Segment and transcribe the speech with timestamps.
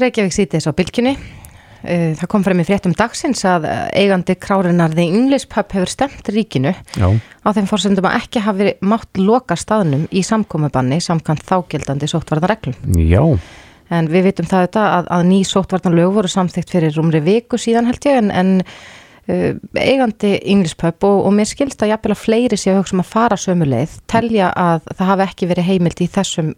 [0.00, 1.14] Reykjavík sítið á bylginni.
[1.84, 6.72] Eh, það kom frem í fréttum dagsins að eigandi krárinarði English Pub hefur stemt ríkinu
[6.96, 7.08] Já.
[7.12, 12.78] á þeim fórsendum að ekki hafi mátt loka staðnum í samkomiðbanni samkvæmt þágildandi sóttvarðarreglum.
[13.04, 13.22] Já,
[13.92, 17.90] En við vitum það þetta að, að ný sóttvarnarlög voru samþygt fyrir rúmri viku síðan
[17.90, 18.52] held ég en, en
[19.24, 23.00] eigandi English Pub og, og mér skilst að jafnvel að fleiri sé að hugsa um
[23.00, 26.50] að fara sömu leið telja að það hafi ekki verið heimild í þessum,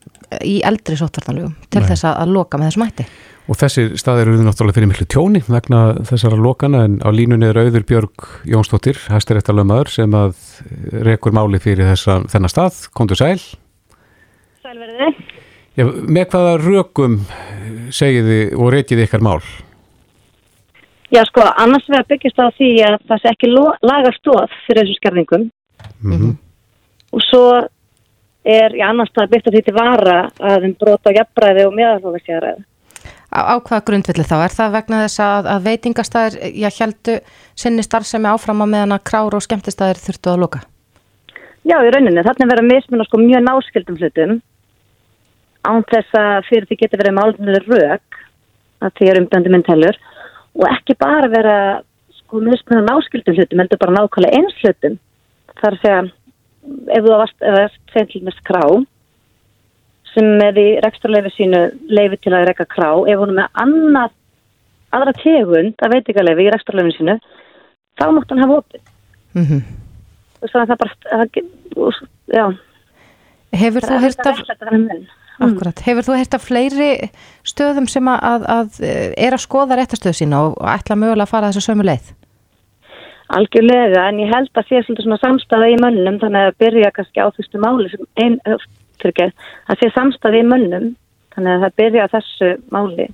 [0.43, 1.89] í eldri sóttvarnarlögum til Nei.
[1.93, 3.07] þess að, að loka með þessum hætti.
[3.47, 7.61] og þessi staðir eru náttúrulega fyrir miklu tjóni vegna þessara lokana en á línunni er
[7.63, 10.35] auður Björg Jónsdóttir, hæstaréttalömaður sem að
[11.07, 13.39] rekur máli fyrir þessa, þennan stað, kontur sæl.
[14.67, 15.13] Sælverði.
[15.77, 17.17] Já, með hvaða rökum
[17.95, 19.39] segið þið og reykið ykkar mál?
[21.17, 23.49] Já sko, annars vegar byggist á því að það sé ekki
[23.89, 25.49] lagastóð fyrir þessu skerðingum
[26.03, 26.35] Mm
[27.17, 27.43] og svo
[28.47, 32.65] er í annars það byggt á því til vara að þeim brota jafnbræði og meðalfóðarsjæðræði.
[33.37, 34.37] Á, á hvaða grundvilli þá?
[34.47, 37.17] Er það vegna þess að, að veitingastæðir, já, heldu
[37.59, 40.63] sinni starfsemi áfram á meðan að krár og skemmtistæðir þurftu að loka?
[41.67, 44.37] Já, í rauninni, þarna verða mismunna sko mjög náskildum hlutum
[45.67, 48.21] án þess að fyrir því getur verið málunir rauk
[48.87, 49.99] að því er umdöndi myndhelur
[50.57, 51.57] og ekki bara vera
[52.17, 54.99] sko mismunna náskildum hlutum, heldur bara nákvæmlega eins hlutum.
[55.61, 56.13] Það er að
[56.97, 58.63] ef þú varst, það er segn til mest krá
[60.17, 61.63] sem er í reksturleifi sínu
[61.93, 64.15] leifi til að reyka krá, ef hún er með annað,
[64.97, 67.17] aðra tegund að veitingaleifi í reksturleifinu sínu,
[68.01, 68.87] þá mátt hann hafa opið.
[69.37, 69.75] Mm
[70.37, 72.45] Og svo að það bara, það, já,
[73.57, 74.41] Hefur þú heyrt af.
[75.43, 76.91] Akkurat, hefur þú heyrt af fleiri
[77.47, 81.27] stöðum sem að, að, að eh, er að skoða réttastöðu sína og, og ætla mögulega
[81.27, 82.15] að fara þessa sömu leið?
[83.37, 87.23] Algjörlega, en ég held að sé svolítið svona samstæða í mönnum, þannig að byrja kannski
[87.23, 88.37] á fyrstu máli sem ein,
[89.03, 89.31] fyrir ekki,
[89.67, 90.93] að sé samstæða í mönnum,
[91.35, 93.09] þannig að það byrja á þessu máli.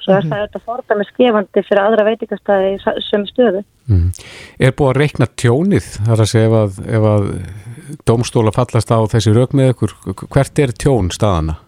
[0.00, 2.78] Svo er það þetta fordæmi skefandi fyrir aðra veitingastæði í
[3.10, 3.60] sömu stöðu.
[3.90, 4.06] -hmm.
[4.58, 7.26] Er búið að reikna tjónið þar að segja ef að, ef að
[8.08, 9.96] dómstóla fallast á þessi rök með ykkur,
[10.30, 11.58] hvert er tjón staðana?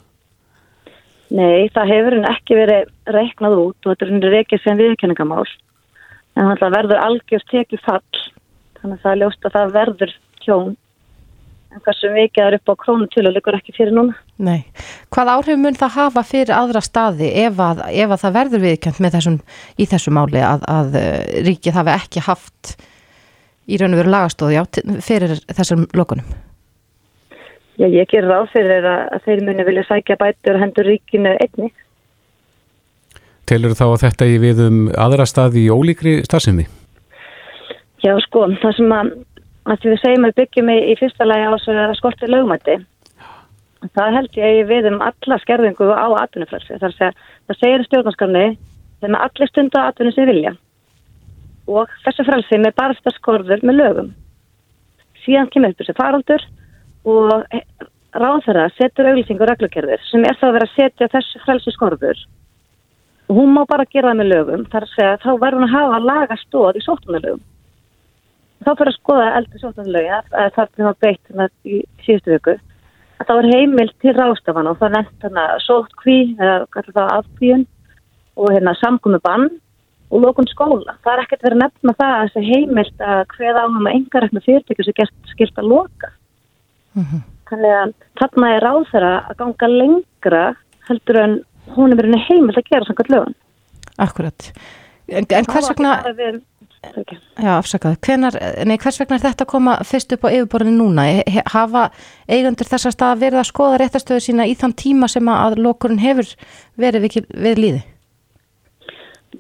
[1.33, 5.47] Nei, það hefur henni ekki verið reiknað út og þetta er henni reikið sem viðkenningamál.
[6.37, 8.23] En þannig að verður algjörst tekið fall,
[8.81, 10.71] þannig að það er ljóst að það verður tjón.
[11.73, 14.17] En hversu mikið það er upp á krónutölu liggur ekki fyrir núna.
[14.37, 14.61] Nei.
[15.15, 19.01] Hvað áhrif mun það hafa fyrir aðra staði ef að, ef að það verður viðkjönd
[19.01, 19.43] með þessum,
[19.81, 22.77] í þessu máli að, að eh, ríkið hafi ekki haft
[23.73, 24.65] í raun og veru lagastóði á
[25.01, 26.29] fyrir þessum lokunum?
[27.83, 31.73] Já, ég ger ráð fyrir að, að þeir muni vilja sækja bætur hendur ríkinu einni.
[33.51, 36.69] Telur þá að þetta í við um aðra staði í ólíkri starfsemi?
[38.05, 39.11] Já, sko, það sem að,
[39.67, 42.79] að við segjum að byggjum í, í fyrsta lagi á að skorti lögmætti.
[43.99, 46.79] Það held ég við um alla skerðingu á atvinnufrelsi.
[46.79, 47.21] Það,
[47.51, 48.47] það segir stjórnarskarni
[49.03, 50.57] þegar allir stundu að atvinnu sér vilja.
[51.67, 54.17] Og þessu frelsi með barasta skorður með lögum.
[55.27, 56.51] Síðan kemur upp þessu faraldur
[57.09, 57.47] og
[58.13, 62.27] ráðherra setur auglýsingu og reglugerðir sem er þá að vera að setja þessu frelsi skorður.
[63.31, 64.67] Og hún má bara gera það með lögum.
[64.69, 67.43] Það er að segja að þá verður hún að hafa laga stóð í sóttunarlögum
[68.63, 72.55] þá fyrir að skoða eldri sóttanlögi að það er það beitt hérna í síðustu vöku
[73.23, 77.67] að það var heimil til rástafan og það nefnt hérna sótkví eða það afkvíun
[78.39, 79.49] og hérna samkomi bann
[80.13, 80.97] og lókun skóla.
[81.05, 84.43] Það er ekkert verið að nefna það að þessi heimilt að hveða áhengum að engarækna
[84.47, 86.11] fyrirtækju sem gerst skilt að loka.
[86.93, 90.45] Þannig að þarna er ráð þeirra að ganga lengra
[90.89, 91.35] heldur en
[91.77, 93.37] hún er verið heimilt að gera samkvæmt lögun.
[94.03, 94.49] Akkurat.
[95.13, 96.01] En, en hvers vegna...
[96.83, 97.95] Já, afsakað.
[98.03, 98.35] Hvenar,
[98.67, 101.05] nei, hvers vegna er þetta að koma fyrst upp á yfirborðinu núna?
[101.53, 101.85] Hafa
[102.27, 106.03] eigandur þess að stað verið að skoða réttastöðu sína í þann tíma sem að lokurinn
[106.03, 106.33] hefur
[106.83, 107.83] verið við, við líði?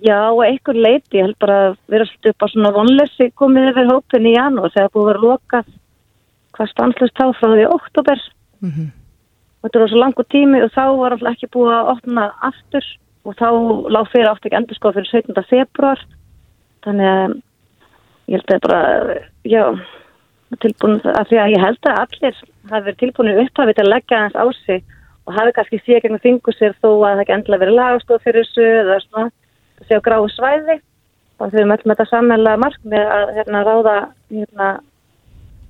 [0.06, 4.36] Já, einhver leiti, ég held bara að vera á svona vonleysi komið yfir hópin í
[4.36, 5.74] janúar þegar búið að vera lokað
[6.62, 8.26] hvað stanslust þá frá því oktober.
[8.62, 8.90] Mm -hmm.
[9.62, 12.84] Þetta var svo langu tími og þá var alltaf ekki búið að opna aftur
[13.24, 13.48] og þá
[13.94, 15.44] lág fyrir aftur ekki endur skoða fyrir 17.
[15.50, 16.00] februar
[16.82, 17.36] þannig að
[18.26, 18.80] ég held að bara,
[19.44, 19.64] já,
[20.62, 22.36] tilbúin að því að ég held að allir
[22.70, 24.84] hafi verið tilbúinir upphafið til að leggja hans á sig
[25.26, 28.47] og hafi kannski síðan gegnum fingur sér þó að það ekki endilega verið lagastóð fyrir
[28.47, 29.30] þessu eða svona,
[29.86, 30.76] sé á gráu svæði
[31.38, 33.97] og þau möllum þetta sammelega mark með að hérna ráða
[34.30, 34.91] hérna að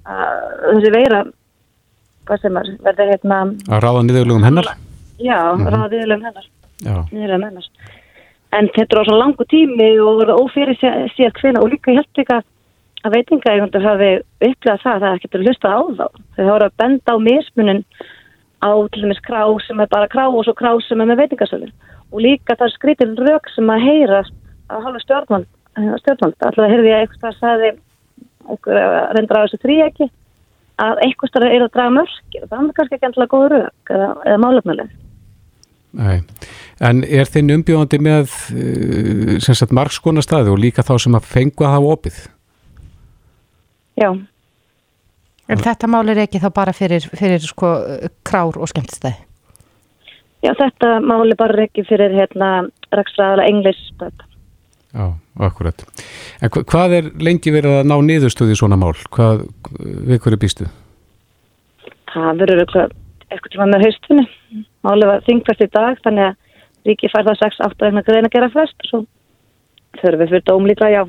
[0.06, 4.70] þessi veira er, verður hérna Að ráða niðurlugum hennar?
[5.19, 5.72] Já, mm -hmm.
[5.75, 6.46] ráða niðurlugum hennar
[6.82, 6.96] Já.
[7.12, 7.69] niðurlugum hennar
[8.52, 12.19] en þetta er á svona langu tími og ófyrir síðan hvina og líka ég held
[12.20, 12.43] líka
[13.02, 14.10] að veitingaeigundur hafi
[14.40, 16.06] upplegað það að það ekkert er hlustað á þá
[16.37, 17.84] þau hafa að benda á mismunin
[18.62, 21.70] á til dæmis krá sem er bara krá og svo krá sem er með veitingasölu
[22.12, 24.34] og líka það skrítir rauk sem að heyrast
[24.70, 26.37] á halva stjórnvald, eh, stjórnvald.
[26.38, 27.66] alltaf heyrði ég eitthvað að
[28.50, 30.08] eitthvað reyndra á þessu þrý ekki
[30.82, 34.10] að eitthvað starf er að draga mörg það er kannski ekki alltaf góð rauk eða,
[34.26, 34.98] eða málefnuleg
[35.92, 36.22] Nei,
[36.80, 41.26] en er þinn umbjóðandi með uh, sem sagt margskona staði og líka þá sem að
[41.28, 42.22] fengu að hafa opið?
[44.00, 44.08] Já,
[45.52, 47.74] En þetta mál er ekki þá bara fyrir, fyrir sko
[48.24, 49.18] krár og skemmtistæði?
[50.42, 52.50] já þetta máli bara ekki fyrir hérna
[52.94, 54.24] rækstraðala englisböð
[54.92, 55.06] Já,
[55.48, 55.84] akkurat.
[56.42, 58.92] En hva, hvað er lengi verið að ná niðurstöði svona mál?
[59.14, 59.46] Hvað,
[59.80, 60.68] við hverju býstu?
[62.12, 62.94] það verður eitthvað
[63.32, 64.26] eitthvað tíma með haustunni
[64.84, 68.50] máli var þingfæst í dag þannig að ríki fær það 6-8 vegna greina að gera
[68.52, 69.02] frest og svo
[70.00, 71.02] þurfum við fyrir dóm líka já,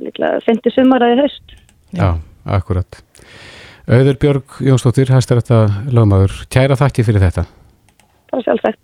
[0.00, 1.56] líklega 50 sumar að í haust
[1.90, 2.08] Já,
[2.46, 3.00] akkurat.
[3.90, 6.36] Auður Björg Jónsdóttir, hæstar þetta lögmaður.
[6.54, 7.42] Kæra þakki fyrir þetta.
[8.30, 8.78] bara sjálfsagt,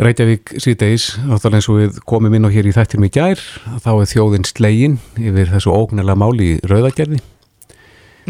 [0.00, 3.42] Reykjavík síðdeis, áttalega eins og við komum inn á hér í þættir mig gær,
[3.84, 7.20] þá er þjóðin slegin yfir þessu ógnarlega máli í rauðagerði.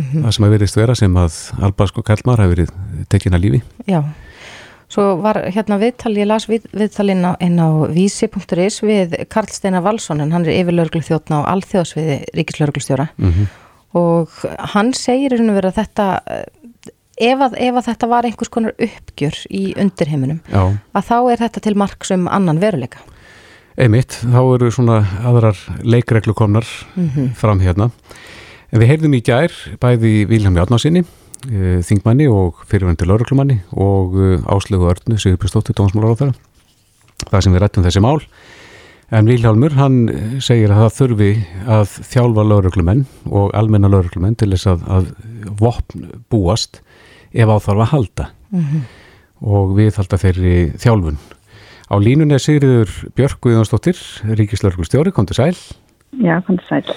[0.00, 1.38] Það sem að verðist vera sem að
[1.68, 2.74] albansko kallmar hafi verið
[3.12, 3.62] tekin að lífi.
[3.90, 4.00] Já,
[4.90, 9.86] svo var hérna viðtal, ég las við, viðtal inn á, á vísi.is við Karl Steinar
[9.86, 13.50] Valsson en hann er yfirlörglu þjóttna á alþjóðsviði ríkislörglustjóra Mm
[13.96, 14.30] og
[14.74, 16.06] hann segir og verið að þetta
[17.20, 21.64] ef að, ef að þetta var einhvers konar uppgjör í undirheiminum að þá er þetta
[21.68, 23.04] til marks um annan veruleika
[23.80, 26.66] einmitt, þá eru svona aðrar leikreglu komnar
[27.38, 27.90] fram hérna.
[28.70, 31.04] En við heyrðum í gær bæði Vilhelm Járnarsinni,
[31.86, 34.16] þingmanni og fyrirvendur lauruglumanni og
[34.52, 36.34] áslögu Örnu, Sigurbjörnsdóttir, dómsmálar á þeirra.
[37.30, 38.18] Það sem við rættum þessi mál.
[39.10, 39.96] En Vilhelmur, hann
[40.44, 41.30] segir að það þurfi
[41.66, 45.08] að þjálfa lauruglumenn og almenna lauruglumenn til þess að, að
[45.58, 46.78] vopn búast
[47.34, 48.28] ef á þarf að halda
[49.40, 51.18] og við halda þeirri þjálfun.
[51.90, 53.98] Á línunni er Sigriður Björk Guðjónsdóttir,
[54.38, 55.56] ríkislauruglustjóri, kom til sæl.
[56.22, 56.94] Já, kom til sæl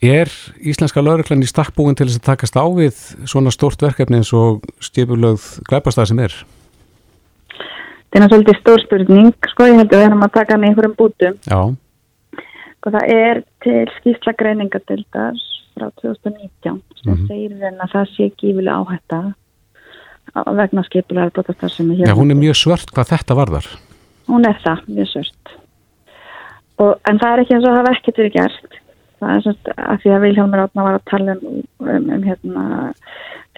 [0.00, 0.30] Er
[0.64, 2.96] íslenska lauruglan í stakkbúin til þess að takast á við
[3.28, 6.32] svona stórt verkefni eins og stipulögð glæpastað sem er?
[8.10, 10.96] Það er svolítið stór spurning, sko, ég held að við erum að taka hann einhverjum
[10.98, 11.36] bútum.
[11.46, 11.60] Já,
[12.80, 15.36] Sko, það er til skýrsla greiningadildar
[15.76, 17.26] frá 2019 sem Mhm.
[17.28, 19.34] segir þeim að það sé gífilega áhætta á-
[20.34, 22.10] vegna skipulega brotastar sem er hér.
[22.10, 23.70] Já hún er mjög svört hvað þetta varðar.
[24.30, 25.56] Hún er það, mjög sört.
[26.80, 28.78] Og, en það er ekki eins og það hafa ekkert verið gert.
[29.20, 32.66] Það er svona að því að Vilhelmur Átna var að tala um, um, um hérna,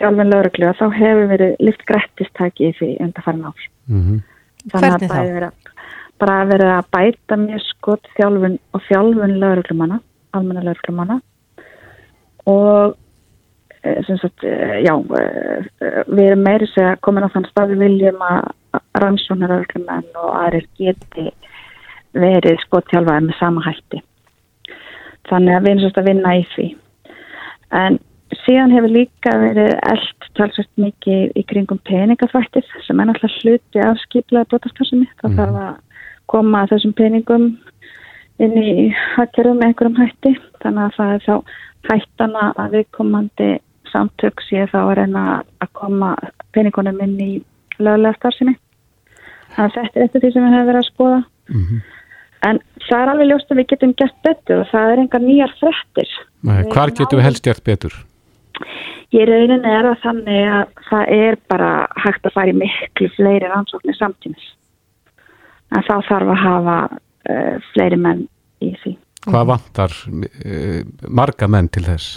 [0.00, 3.66] þjálfin lauruglu að þá hefur verið lift grettistæki í því undarfærin ár.
[3.86, 4.22] Mm
[4.70, 5.32] Þannig Hvernig að þá?
[5.34, 5.70] verið að,
[6.22, 9.96] bara verið að bæta mjög skot þjálfun og þjálfun lauruglumanna,
[10.38, 11.16] almenna lauruglumanna
[12.46, 12.94] og
[13.82, 18.22] sagt, eh, já, eh, eh, við erum meiri segja komin á þann stað við viljum
[18.22, 18.50] að
[18.94, 21.32] rannsóknar lauruglumenn og aðrir geti
[22.14, 24.02] verið skotþjálfaði með sama hætti.
[25.28, 26.66] Þannig að við erum sérst að vinna í því.
[27.72, 27.98] En
[28.44, 33.98] síðan hefur líka verið eld talsvægt mikið í kringum peningaþvættið sem er náttúrulega hluti af
[34.06, 35.08] skiplaði brotastarsinni.
[35.20, 35.36] Það Mhm.
[35.38, 35.76] þarf að
[36.26, 37.58] koma að þessum peningum
[38.38, 40.36] inn í hakkerum með einhverjum hætti.
[40.62, 41.44] Þannig að það er þá
[41.90, 43.60] hættana að viðkomandi
[43.92, 45.24] samtök sé þá að reyna
[45.62, 46.12] að koma
[46.56, 47.32] peningunum inn í
[47.78, 48.56] löglega starfsinni.
[49.54, 51.20] Þannig að þetta er eftir því sem við hefum verið að skoða.
[51.52, 51.82] -hmm.
[52.42, 52.58] En
[52.88, 56.16] það er alveg ljóst að við getum gert betur og það er engar nýjar frettir.
[56.42, 57.94] Hvar getum við helst gert betur?
[59.12, 61.70] Ég rauninni er það þannig að það er bara
[62.02, 64.48] hægt að fara í miklu fleiri rannsóknir samtímis.
[65.72, 68.26] En þá þarf að hafa uh, fleiri menn
[68.64, 68.96] í því.
[69.28, 72.16] Hvað vantar uh, marga menn til þess?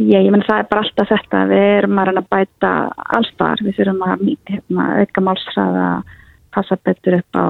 [0.00, 1.42] Ég, ég menn það er bara alltaf þetta.
[1.50, 2.72] Við erum að reyna að bæta
[3.18, 3.62] allstar.
[3.66, 5.86] Við þurfum að hérna, auka málsræða,
[6.52, 7.44] passa betur upp á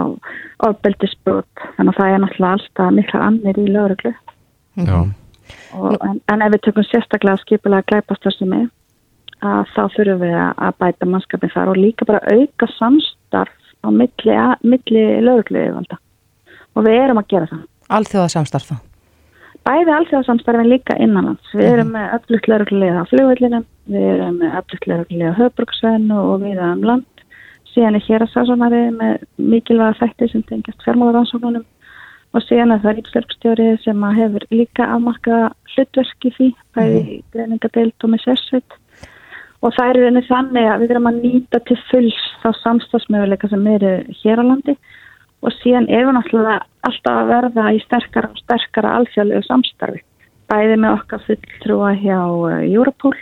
[0.68, 1.64] ofbeldisbrot.
[1.76, 4.14] Þannig að það er náttúrulega alltaf mikla annir í lögreglu.
[4.82, 5.00] Já,
[5.76, 8.60] Og, en, en ef við tökum sérstaklega skipulega glæpastarfsemi
[9.42, 13.88] að þá þurfum við að, að bæta mannskapin þar og líka bara auka samstarf á
[13.90, 15.98] milli, að- milli lögreglu yfirvalda
[16.76, 17.64] og við erum að gera það.
[17.98, 18.76] Alþjóða samstarf þá
[19.62, 21.52] Bæði alþjóðasamstarfin líka innanlands.
[21.54, 22.14] Við erum með
[22.50, 24.56] lögreglið á flugvöldinum, við erum með
[24.90, 27.26] lögreglið á höfbruksveðinu og við um land.
[27.70, 31.64] Síðan er hér að sásónari með mikilvæga þætti sem tengjast fjármálarannsóknunum
[32.32, 35.38] og síðan er það ríkslörgstjóri sem hefur líka afmarka
[35.74, 37.24] hlutverk í því, bæði mm.
[37.36, 38.78] greiningadeild og með sérsveit.
[39.62, 43.68] Og það er einnig þannig að við erum að nýta til fulls þá samstagsmöguleika sem
[43.76, 43.92] eru
[44.24, 44.76] hér á landi
[45.42, 46.58] og síðan erum við náttúrulega
[46.88, 50.02] alltaf að verða í sterkara og sterkara alþjóðlegu samstarfi.
[50.52, 53.14] Bæði með okkar fulltrúa hjá uh, Europol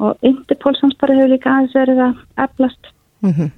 [0.00, 2.92] og Interpol-samstarið hefur líka aðeins verið að eflast.
[3.20, 3.50] Mm -hmm.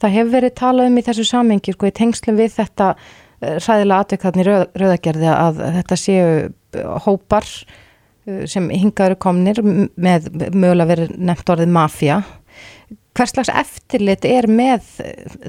[0.00, 2.94] Það hefur verið talað um í þessu samengi, sko, í tengslum við þetta
[3.44, 6.28] ræðilega atveikðarnir rauð, rauðagerði að þetta séu
[7.04, 7.48] hópar
[8.48, 12.22] sem hingaður komnir með mögulega verið nefnt orðið mafja.
[13.14, 14.86] Hvers slags eftirlit er með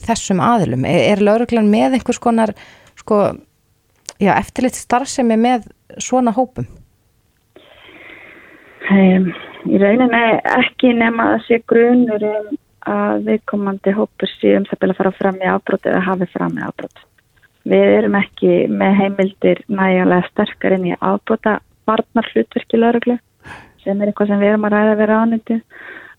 [0.05, 0.86] þessum aðilum?
[0.86, 2.53] Er, er lauruglan með einhvers konar
[3.00, 3.22] sko,
[4.22, 5.65] já, eftirlit starfsemi með
[5.98, 6.67] svona hópum?
[8.86, 9.31] Um,
[9.65, 10.22] í rauninni
[10.60, 12.53] ekki nema sé grunur um
[12.86, 17.05] að viðkomandi hópur síðan það vilja fara fram í afbrót eða hafi fram í afbrót.
[17.65, 21.57] Við erum ekki með heimildir nægilega sterkar inn í afbróta
[21.89, 23.17] varnar hlutverki lauruglu
[23.81, 25.57] sem er eitthvað sem við erum að ræða við ránindi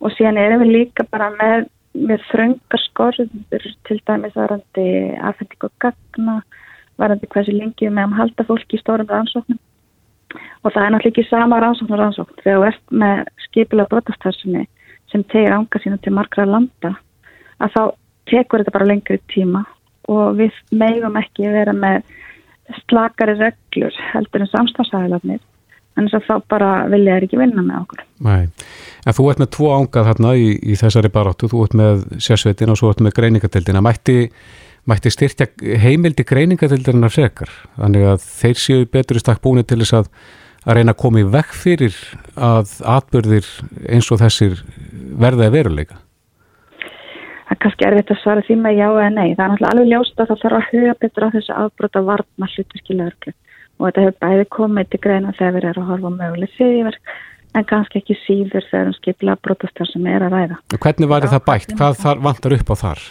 [0.00, 5.74] og síðan erum við líka bara með, með þröngar skorður til dæmis varandi aðfending og
[5.82, 6.40] gagna,
[7.00, 9.60] varandi hversu lengi við meðum halda fólki í stórum rannsóknum.
[10.64, 12.40] Og það er náttúrulega ekki sama rannsókn og rannsókn.
[12.42, 14.66] Þegar þú ert með skipilega brotastarsinni
[15.12, 16.92] sem tegir ánga sína til margra landa
[17.62, 17.82] að þá
[18.32, 19.64] tekur þetta bara lengri tíma.
[20.10, 22.04] Og við meðum ekki vera með
[22.84, 25.40] slakari reglur heldur en samstagsæðilarnir
[25.96, 28.04] en þess að þá bara vilja þér ekki vinna með okkur.
[28.26, 28.46] Nei,
[29.06, 32.72] en þú ert með tvo ángað þarna í, í þessari baróttu, þú ert með sérsveitin
[32.72, 33.84] og svo ert með greiningatildina.
[33.84, 34.18] Mætti,
[34.88, 35.50] mætti styrtja
[35.82, 40.10] heimildi greiningatildina frekar, þannig að þeir séu betur í stakk búin til þess að
[40.66, 41.96] að reyna að koma í vekk fyrir
[42.34, 43.46] að atbyrðir
[43.86, 44.58] eins og þessir
[45.22, 46.00] verða veruleika?
[47.46, 49.28] Það er kannski erfitt að svara því með já eða nei.
[49.38, 52.48] Það er náttúrulega alveg ljóst að það þarf að huga betur á þessu afbróta varna
[52.50, 53.34] hlutverkilegurklu
[53.76, 57.16] og þetta hefur bæði komið til greina þegar við erum að horfa möguleg fyrirverk
[57.56, 60.58] en kannski ekki síður þegar um skipla brotastar sem er að ræða.
[60.76, 61.72] Hvernig var það bætt?
[61.78, 63.04] Hvað þar, vantar upp á þar?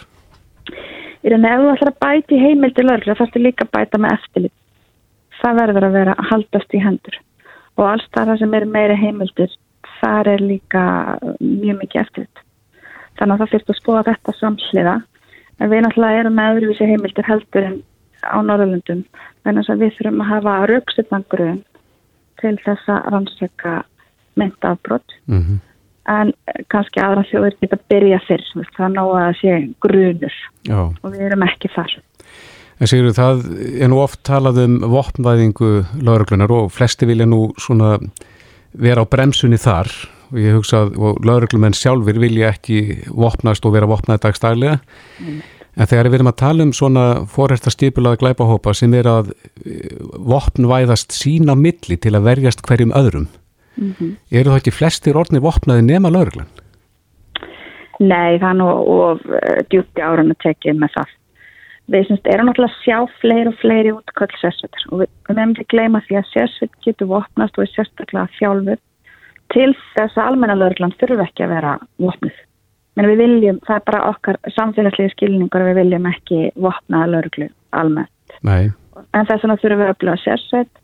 [1.26, 4.02] Í raun ef þú ætlar að bæti heimildi löglu þá þarfst þú líka að bæta
[4.02, 4.56] með eftirlit.
[5.40, 7.18] Það verður að vera að haldast í hendur
[7.76, 9.56] og alls það sem er meiri heimildir
[9.98, 10.84] þar er líka
[11.40, 12.44] mjög mikið eftirlit.
[13.18, 14.96] Þannig að það fyrst að skoða þetta samsliða
[15.56, 17.76] en við náttúrulega erum með öðruvísi heimildir heldur en
[18.30, 19.04] á Norðalundum
[19.46, 21.62] þannig að við þurfum að hafa rauksetnangruðum
[22.40, 23.76] til þess að rannsaka
[24.36, 25.60] myndafbrott mm -hmm.
[26.12, 26.32] en
[26.72, 28.44] kannski aðra þjóður geta að byrja fyrr
[28.76, 30.36] það ná að sé grunur
[30.68, 30.80] Já.
[31.02, 31.96] og við erum ekki þar.
[32.76, 33.46] En Sigur, það
[33.88, 37.96] nú oft talað um vopnvæðingu lauruglunar og flesti vilja nú svona
[38.76, 39.88] vera á bremsunni þar
[40.30, 44.78] og ég hugsa að lauruglumenn sjálfur vilja ekki vopnast og vera vopnaði dagstælega
[45.22, 45.40] mm.
[45.76, 49.32] En þegar við erum að tala um svona fórhæsta stipulaða glæpahópa sem er að
[49.64, 49.96] eh,
[50.32, 53.28] vopnvæðast sína milli til að verjast hverjum öðrum
[53.76, 54.16] mm -hmm.
[54.30, 56.48] eru það ekki flestir orðni vopnaði nema lauruglan?
[58.00, 61.14] Nei, það er nú og eh, djúti áran að tekja með það
[61.92, 65.70] við semst erum náttúrulega að sjá fleiri og fleiri útköll sérsveitar og við, meðum ekki
[65.74, 68.80] gleyma því að sérsveit getur vopnast og er sérstaklega fjálfur
[69.54, 72.40] til þess að almennalörgland þurfu ekki að vera vopnuð.
[72.96, 77.48] Menn við viljum, það er bara okkar samfélagslegi skilningur að við viljum ekki vopnaða lörglu
[77.76, 78.36] almennt.
[78.46, 78.72] Nei.
[79.12, 80.82] En þess vegna þurfum við að öfluga sérsveit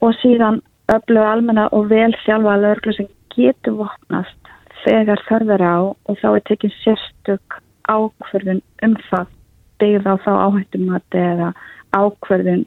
[0.00, 0.62] og síðan
[0.94, 6.46] öfluga almenna og vel sjálfa lörglu sem getur vopnast þegar þarf á og þá er
[6.48, 7.60] tekinn sérstök
[7.90, 9.36] ákverðun um það
[9.80, 11.52] byggð á þá áhættumati eða
[11.96, 12.64] ákverðin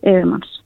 [0.00, 0.60] yfirmanns.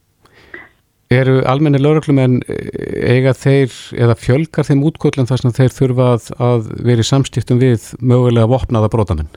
[1.14, 6.70] Eru almenni lauruglumenn eiga þeir eða fjölgar þeim útgóðlum þar sem þeir þurfa að, að
[6.88, 9.30] vera í samstiftum við mögulega vopnaða brótamenn?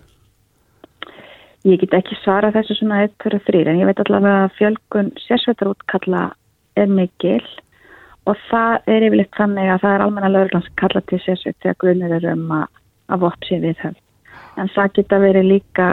[1.67, 5.13] Ég get ekki svara þessu svona eitt fyrir þrýr en ég veit allavega að fjölgun
[5.25, 6.23] sérsveitar útkalla
[6.79, 7.43] er mikil
[8.27, 11.79] og það er yfirleitt þannig að það er almenna lauruglan sem kalla til sérsveit þegar
[11.83, 12.67] grunnir eru um að,
[13.11, 14.03] að vopn sé viðhöld
[14.57, 15.87] en það geta verið líka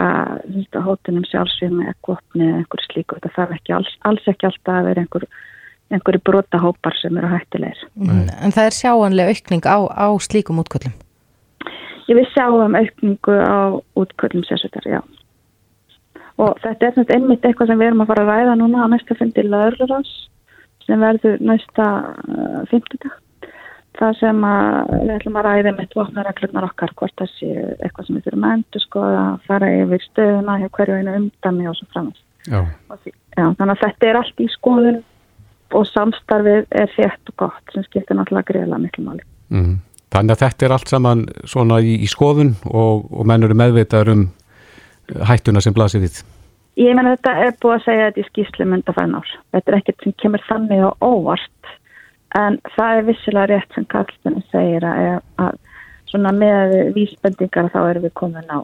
[0.85, 4.87] hótunum sjálfsvíð með ekkvopni eða einhverju slíku, þetta þarf ekki alls, alls ekki alltaf að
[4.89, 5.27] vera einhver,
[5.93, 7.81] einhverju brotahópar sem eru hættilegir.
[7.95, 8.29] Mm.
[8.41, 10.95] En það er sjáanlega aukning á, á slíkum útköllum?
[12.09, 15.01] Ég vil sjá um aukningu á útköllum sérsveitar, já.
[16.41, 18.91] Og þetta er svona einmitt eitthvað sem við erum að fara að ræða núna á
[18.91, 20.11] næsta fundi laurlurans
[20.85, 23.15] sem verður næsta uh, fymtudag
[23.99, 28.17] það sem að við ætlum að ræða með tvoknareglunar okkar hvort það sé eitthvað sem
[28.17, 32.23] við þurfum að endur skoða, fara yfir stöðuna hjá hverju einu umdami og svo framast.
[32.45, 32.59] Já.
[33.35, 34.99] Já, þannig að þetta er allt í skoðun
[35.73, 39.25] og samstarfið er þétt og gott sem skiptir náttúrulega greiðlega miklu máli.
[39.49, 39.75] Mm.
[40.13, 44.13] Þannig að þetta er allt saman svona í, í skoðun og, og menn eru meðvitaður
[44.13, 44.25] um
[45.27, 46.21] hættuna sem blasir þitt.
[46.79, 49.33] Ég menna þetta er búið að segja þetta í skýslu myndafæðin ár.
[49.55, 51.73] Þetta er ekkert sem kemur þannig á óvart
[52.35, 55.59] en það er vissilega rétt sem Karlsson segir að, að
[56.11, 58.59] svona með vísbendingar þá erum við komin á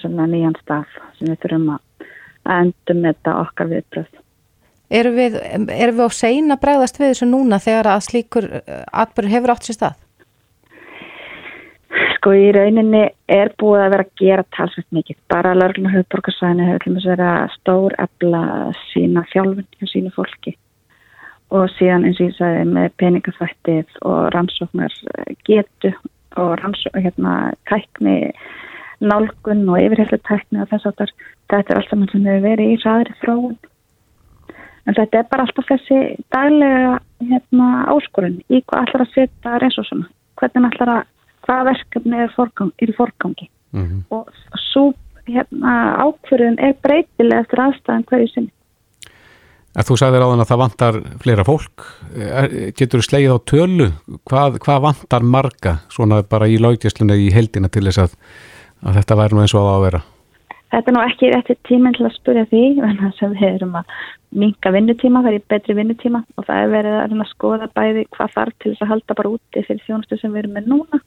[0.00, 2.08] svona nýjan stað sem við þurfum að
[2.58, 4.10] endur með þetta okkar viðbröð.
[4.88, 5.34] Erum við,
[5.68, 9.76] erum við á seina bregðast við þessu núna þegar að slíkur atbyrgur hefur átt sér
[9.76, 9.98] stað?
[12.16, 15.18] Sko í rauninni er búið að vera að gera talsveit mikið.
[15.32, 18.42] Bara lörgluna höfðborgarsvæðinu hefur til þess að stór efla
[18.88, 20.56] sína þjálfun hjá sínu fólki
[21.54, 24.96] og síðan eins og ég sagði með peningafættið og rannsóknar
[25.48, 25.92] getu
[26.36, 27.34] og rannsóknar hérna
[27.70, 28.16] tækni
[29.00, 31.14] nálgun og yfirhefli tækni og þess að
[31.48, 33.56] þetta er allt saman sem hefur verið í ræðri þróun.
[34.88, 35.98] En þetta er bara alltaf þessi
[36.32, 36.94] daglega
[37.28, 40.08] hérna, áskorun í hvað allar að setja resursuna.
[40.40, 41.02] Hvernig allar að
[41.48, 44.00] hvað verkefni er, forgang, er í forgangi mm -hmm.
[44.10, 44.28] og
[44.72, 44.92] svo
[45.28, 48.52] hérna, ákverðin er breytileg eftir aðstæðan hverju sinni.
[49.78, 51.84] En þú sagðir á þann að það vantar fleira fólk.
[52.16, 53.88] Er, getur þú slegið á tölu?
[54.26, 58.16] Hvað, hvað vantar marga svona bara í lággjastlunni í heldina til þess að,
[58.82, 60.00] að þetta væri nú eins og að ávera?
[60.68, 63.92] Þetta er nú ekki rétti tíminn til að spurja því en sem við erum að
[64.36, 68.56] minka vinnutíma, það er betri vinnutíma og það er verið að skoða bæði hvað þarf
[68.58, 71.00] til þess að halda bara úti fyrir þjónustu sem við erum með núna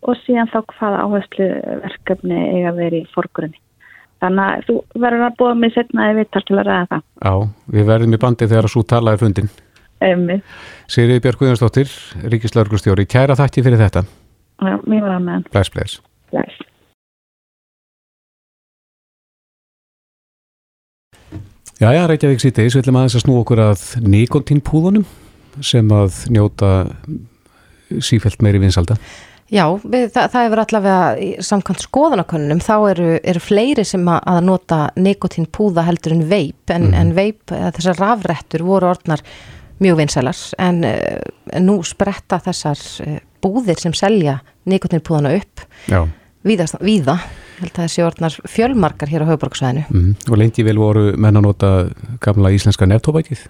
[0.00, 1.48] og síðan þá hvaða áherslu
[1.84, 3.60] verkefni eiga verið í forgrunni.
[4.20, 7.04] Þannig að þú verður að búa mig setna eða við til að ræða það.
[7.24, 7.34] Já,
[7.76, 9.52] við verðum í bandi þegar að svo tala er fundin.
[10.00, 10.38] Ummi.
[10.90, 11.92] Sigriði Björg Guðjónsdóttir,
[12.32, 14.04] Ríkislauglustjóri, kæra þætti fyrir þetta.
[16.32, 16.44] Já,
[21.80, 25.06] Já, já, Reykjavík sýtis, við ætlum aðeins að snú okkur að nikotínpúðunum
[25.64, 26.72] sem að njóta
[28.04, 28.98] sífælt meiri vinsalda.
[29.48, 34.82] Já, við, það, það hefur allavega samkvæmt skoðanakönnunum, þá eru, eru fleiri sem að, nota
[35.00, 36.98] nikotínpúða heldur en veip, en, mm.
[37.00, 39.24] en veip, þessar rafrættur voru orðnar
[39.80, 44.36] mjög vinsælars, en, en nú spretta þessar eh, búðir sem selja
[44.68, 45.64] nikotínpúðana upp
[46.44, 47.16] víða, víða,
[47.60, 49.86] held að þessi orðnar fjölmarkar hér á höfuborgsvæðinu.
[49.90, 50.12] Mm.
[50.28, 51.72] Og lengi vel voru menna nota
[52.24, 53.48] gamla íslenska neftóbækið?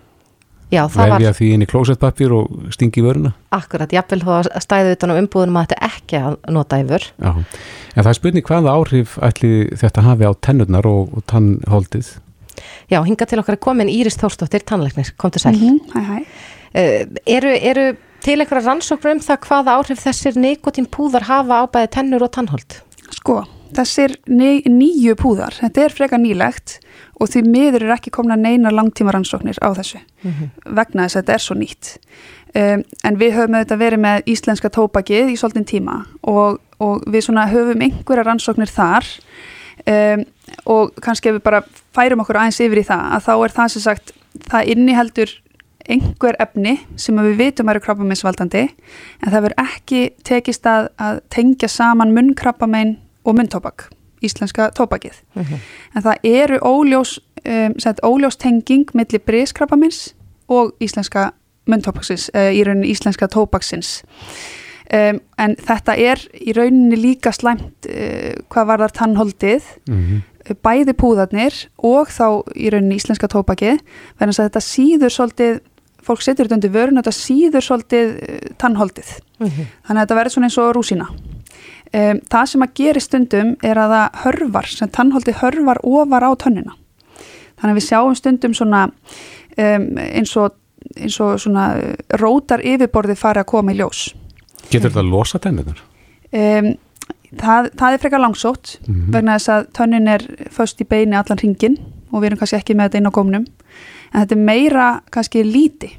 [0.70, 1.16] Já, það var...
[1.18, 3.32] Vefja því inn í klósettpappir og stingi vöruna?
[3.54, 7.06] Akkurat, jáfnvel þá stæði utan á umbúðunum að þetta ekki að nota í vör.
[7.18, 12.12] Já, en það er spurning hvaða áhrif ætli þetta hafi á tennurnar og, og tannholdið?
[12.92, 15.56] Já, hinga til okkar er komin Íris Þórstóttir, tannleiknir, kom til sæl.
[15.56, 16.18] Mm -hmm, hæ, hæ.
[16.70, 17.86] Uh, eru, eru
[18.23, 22.78] til einhverja rannsóknur um það hvaða áhrif þessir nikotínpúðar hafa á bæði tennur og tannhold?
[23.10, 23.42] Sko,
[23.76, 26.78] þessir nýju púðar, þetta er freka nýlegt
[27.21, 30.75] og því miður er ekki komna neina langtíma rannsóknir á þessu mm -hmm.
[30.76, 31.91] vegna þess að þetta er svo nýtt
[32.54, 37.26] um, en við höfum auðvitað verið með íslenska tópakið í svolítinn tíma og, og við
[37.26, 39.04] svona höfum einhverja rannsóknir þar
[39.87, 40.25] um,
[40.65, 41.63] og kannski ef við bara
[41.95, 44.13] færum okkur aðeins yfir í það að þá er það sem sagt,
[44.50, 45.37] það inniheldur
[45.91, 51.69] einhver efni sem við vitum eru krabbameinsvaldandi en það verður ekki tekist að, að tengja
[51.69, 53.91] saman munnkrabbamein og munntópak
[54.23, 55.23] íslenska tópakið.
[55.35, 55.45] Mhm.
[55.45, 55.59] -huh.
[55.97, 60.15] En það eru óljós, um, óljós tenging millir brískrappamins
[60.49, 61.30] og íslenska
[61.67, 64.02] myndtópaksins, uh, í rauninni íslenska tópaksins.
[64.93, 70.17] Um, en þetta er í rauninni líka slæmt uh, hvað var þar tannholdið, mhm.
[70.45, 70.54] -huh.
[70.63, 73.78] bæði púðarnir og þá í rauninni íslenska tópakið,
[74.19, 75.61] verðan að þetta síður svolítið,
[76.02, 79.06] fólk setur þetta undir vörun, þetta síður svolítið uh, tannholdið.
[79.06, 79.47] -huh.
[79.47, 79.67] Mhm.
[79.87, 81.09] Þannig að þetta verður svona eins og rúsina.
[81.90, 86.30] Um, það sem að gera stundum er að það hörvar, sem tannholdi hörvar ofar á
[86.38, 86.76] tönnina.
[87.58, 90.54] Þannig að við sjáum stundum svona um, eins og,
[90.94, 91.64] eins og svona
[92.22, 94.04] rótar yfirborði fara að koma í ljós.
[94.70, 95.82] Getur þetta að losa tenninar?
[96.30, 96.70] Um,
[97.36, 99.12] það, það er frekar langsótt mm -hmm.
[99.14, 101.78] vegna þess að tönnin er först í beini allan ringin
[102.12, 103.46] og við erum kannski ekki með þetta inn á gómnum
[104.12, 105.90] en þetta er meira kannski líti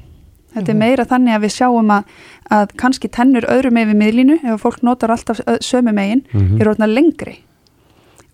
[0.54, 0.82] Þetta er mhm.
[0.84, 2.12] meira þannig að við sjáum að,
[2.50, 6.60] að kannski tennur öðru með við miðlínu ef fólk notar alltaf sömu megin mm -hmm.
[6.60, 7.38] er orðina lengri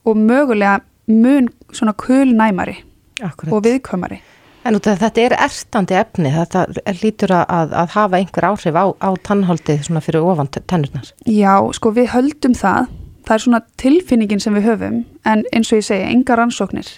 [0.04, 2.76] og mögulega mun svona kulnæmari
[3.22, 3.52] Akkurat.
[3.52, 4.20] og viðkömmari.
[4.64, 8.76] En út af þetta er erstandi efni, þetta er lítur að, að hafa einhver áhrif
[8.76, 11.12] á, á tannholdið svona fyrir ofan tennurnar.
[11.24, 12.90] Já, sko við höldum það,
[13.24, 16.90] það er svona tilfinningin sem við höfum en eins og ég segja, enga rannsóknir.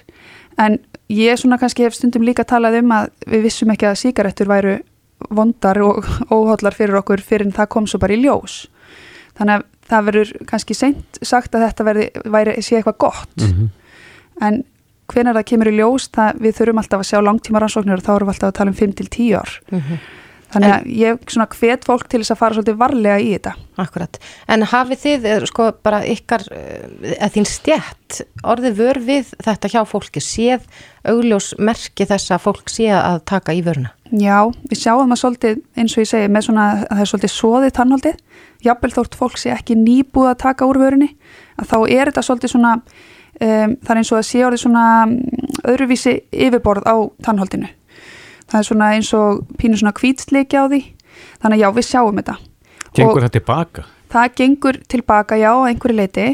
[0.59, 0.81] En
[1.13, 4.79] ég svona kannski hef stundum líka talað um að við vissum ekki að síkaretur væru
[5.31, 8.65] vondar og óhóllar fyrir okkur fyrir en það kom svo bara í ljós
[9.39, 13.51] þannig að það verður kannski seint sagt að þetta verði, væri sé eitthvað gott mm
[13.51, 13.69] -hmm.
[14.47, 14.63] en
[15.11, 18.15] hvenar það kemur í ljós það við þurfum alltaf að sjá langtíma rannsóknir og þá
[18.15, 19.99] erum við alltaf að tala um 5-10 ár mm -hmm.
[20.51, 23.53] Þannig að ég svona hvet fólk til þess að fara svolítið varlega í þetta.
[23.85, 24.19] Akkurat.
[24.51, 29.71] En hafið þið, eh, sko, bara ykkar, eða eh, þín stjætt, orðið vör við þetta
[29.71, 30.67] hjá fólki, séð
[31.07, 33.95] augljós merki þess að fólk sé að taka í vöruna?
[34.11, 37.33] Já, við sjáum að svolítið, eins og ég segi, með svona að það er svolítið
[37.35, 38.17] svoðið tannholdið.
[38.67, 41.13] Jafnvel þótt fólk sé ekki nýbúið að taka úr vörunni,
[41.61, 42.73] að þá er þetta svolítið svona,
[43.41, 47.71] um, það er eins og að sé orðið svona mm, öðruvísi yfirborð á tannholdinu
[48.51, 50.83] það er svona eins og pínu svona kvítsleiki á því
[51.43, 52.37] þannig að já, við sjáum þetta
[52.97, 53.87] Gengur þetta tilbaka?
[54.11, 56.27] það gengur tilbaka já á einhverju leiti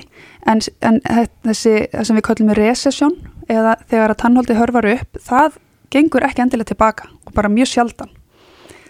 [0.48, 1.00] en, en
[1.44, 5.60] þessi það sem við kallum recession eða þegar að tannholdi hörfar upp það
[5.90, 8.12] gengur ekki endilega tilbaka og bara mjög sjaldan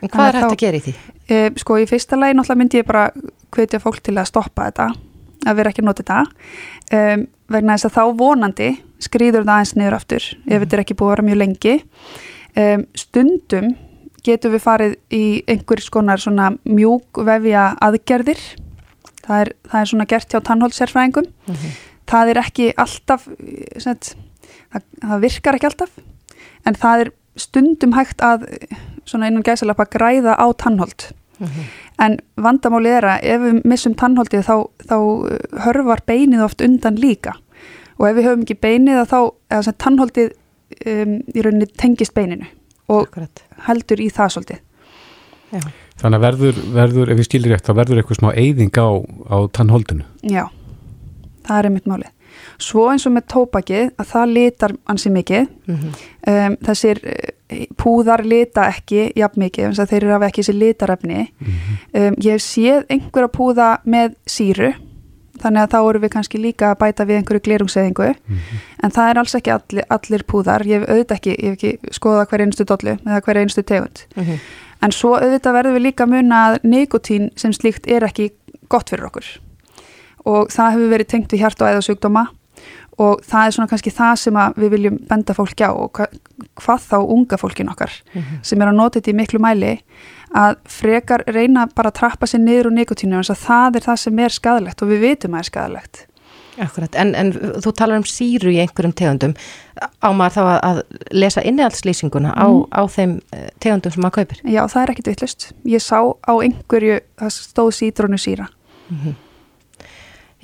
[0.02, 0.94] En hvað er hægt að gera í því?
[1.26, 3.06] E, sko í fyrsta lagi náttúrulega myndi ég bara
[3.56, 4.90] hvetja fólk til að stoppa þetta
[5.46, 8.68] að vera ekki að nota þetta um, vegna þess að þá vonandi
[9.06, 10.62] skrýður það aðeins niður aftur ef mhm.
[10.62, 11.74] þetta er ekki búið að vera mjög lengi
[12.62, 13.74] um, stundum
[14.26, 18.42] getum við farið í einhvers konar svona mjúk vefja aðgerðir
[19.26, 21.76] það er, það er svona gert hjá tannhóldsérfræðingum mm -hmm.
[22.10, 23.28] það er ekki alltaf
[23.82, 24.14] set,
[24.72, 26.00] það, það virkar ekki alltaf
[26.66, 28.46] en það er stundum hægt að
[29.06, 31.64] svona innan gæsalapa græða á tannhóld mm -hmm.
[31.98, 34.56] en vandamáli er að ef við missum tannhóldið þá,
[34.88, 34.96] þá
[35.64, 37.36] hörfar beinið oft undan líka
[37.98, 40.32] og ef við höfum ekki beinið þá, eða tannhóldið
[40.86, 42.46] um, í rauninni tengist beininu
[42.88, 43.42] og Akkurat.
[43.66, 44.60] heldur í það svolítið.
[45.54, 45.60] Já.
[45.96, 48.88] Þannig að verður, verður, ef ég stilir rétt, þá verður eitthvað smá eyðing á,
[49.32, 50.04] á tannholdinu.
[50.26, 50.44] Já,
[51.46, 52.10] það er einmitt málið.
[52.58, 55.48] Svo eins og með tópakið að það litar ansi mikið.
[55.66, 55.92] Mm -hmm.
[56.32, 60.58] um, þessir eh, púðar lita ekki jafn mikið, þess að þeir eru af ekki þessi
[60.58, 61.20] litarefni.
[61.26, 62.02] Mm -hmm.
[62.02, 64.74] um, ég séð einhverja púða með síru
[65.42, 68.60] þannig að þá eru við kannski líka að bæta við einhverju glerungseðingu mm -hmm.
[68.84, 71.94] en það er alls ekki allir, allir púðar ég hef auðvitað ekki, ég hef ekki
[71.98, 74.38] skoðað hver einstu dollu eða hver einstu tegund -hmm.
[74.82, 78.30] en svo auðvitað verður við líka muna að nikotín sem slíkt er ekki
[78.68, 79.26] gott fyrir okkur
[80.24, 82.26] og það hefur verið tengt við hjart og æðasugdóma
[83.02, 86.06] og það er svona kannski það sem við viljum benda fólki á og hva,
[86.56, 88.42] hvað þá unga fólkin okkar mm -hmm.
[88.42, 89.78] sem er að nota þetta í miklu mæli
[90.34, 94.18] að frekar reyna bara að trappa sér niður úr nikotínu og það er það sem
[94.18, 96.06] er skadalegt og við vitum að það er skadalegt.
[96.56, 99.34] Akkurat, en, en þú talar um síru í einhverjum tegundum
[100.00, 100.78] á maður þá að, að
[101.12, 102.62] lesa innihaldslýsinguna á, mm.
[102.72, 104.40] á þeim eh, tegundum sem maður kaupir?
[104.48, 105.52] Já, það er ekkit vittlust.
[105.68, 108.48] Ég sá á einhverju, það stóð sítrónu síra.
[108.88, 109.14] Mm -hmm.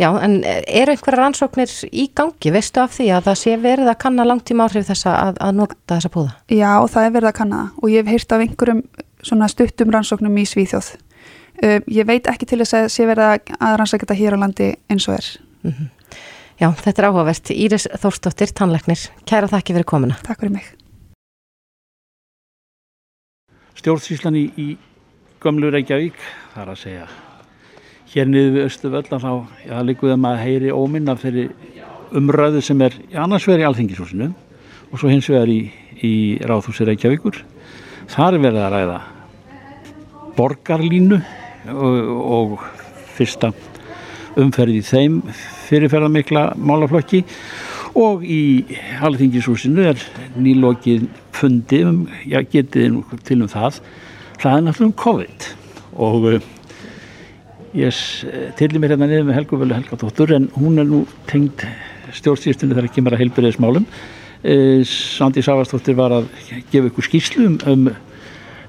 [0.00, 3.98] Já, en er einhverja rannsóknir í gangi, veistu af því að það sé verið að
[4.00, 6.30] kanna langtíma áhrif þessa að, að nota þessa púða?
[6.48, 8.84] Já, það er verið að kanna og ég hef heyrt af einhverjum
[9.22, 10.94] svona stuttum rannsóknum í Svíþjóð.
[11.62, 14.68] Uh, ég veit ekki til þess að sé verða að rannsækja þetta hér á landi
[14.90, 15.28] eins og er.
[15.62, 15.90] Mm -hmm.
[16.62, 17.50] Já, þetta er áhugavert.
[17.50, 19.10] Íris Þórsdóttir, tannleiknir.
[19.26, 20.16] Kæra þakki fyrir komuna.
[20.22, 20.64] Takk fyrir mig.
[23.74, 24.78] Stjórnsýslan í, í
[25.42, 26.14] Gömlu Reykjavík,
[26.54, 27.06] þar að segja
[28.12, 29.32] hér niður við Östuvöll að þá,
[29.64, 31.48] já, líkuðum að heyri óminn af þeirri
[32.12, 34.28] umræðu sem er annars verið í Alþingishúsinu
[34.92, 35.60] og svo hins vegar í,
[36.04, 37.40] í Ráðhúsi Reykjavíkur.
[38.12, 39.00] Þar er verið að ræða
[40.36, 41.20] borgarlínu
[41.72, 41.98] og,
[42.36, 42.54] og
[43.16, 43.52] fyrsta
[44.40, 45.18] umferð í þeim
[45.68, 47.22] fyrirferðarmikla málaflokki.
[48.00, 48.64] Og í
[49.00, 50.00] Halþingisúsinu er
[50.40, 51.04] nýlokið
[51.36, 53.82] fundi um, já getið til um það.
[54.40, 55.48] Það er náttúrulega um COVID.
[56.00, 56.46] Og uh,
[57.76, 58.00] ég
[58.58, 61.64] tilli mér hérna niður með Helgu Völu Helgadóttur en hún er nú tengd
[62.12, 63.86] stjórnsýstunni þar ekki mara heilbyrðismálum
[64.42, 66.24] Eh, Sandi Savastóttir var að
[66.72, 67.84] gefa ykkur skýrslu um, um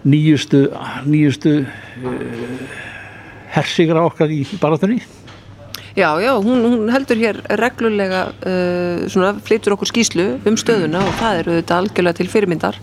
[0.06, 0.68] nýjustu,
[1.10, 2.76] nýjustu uh,
[3.56, 5.00] hersigra okkar í baratunni
[5.98, 11.18] Já, já, hún, hún heldur hér reglulega uh, svona, flytur okkur skýslu um stöðuna og
[11.18, 12.78] það eru þetta algjörlega til fyrirmyndar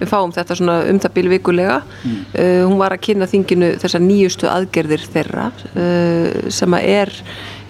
[0.00, 2.20] við fáum þetta svona um það bíl vikulega mm.
[2.34, 5.50] uh, hún var að kynna þinginu þessar nýjustu aðgerðir þeirra
[6.52, 7.12] sem að er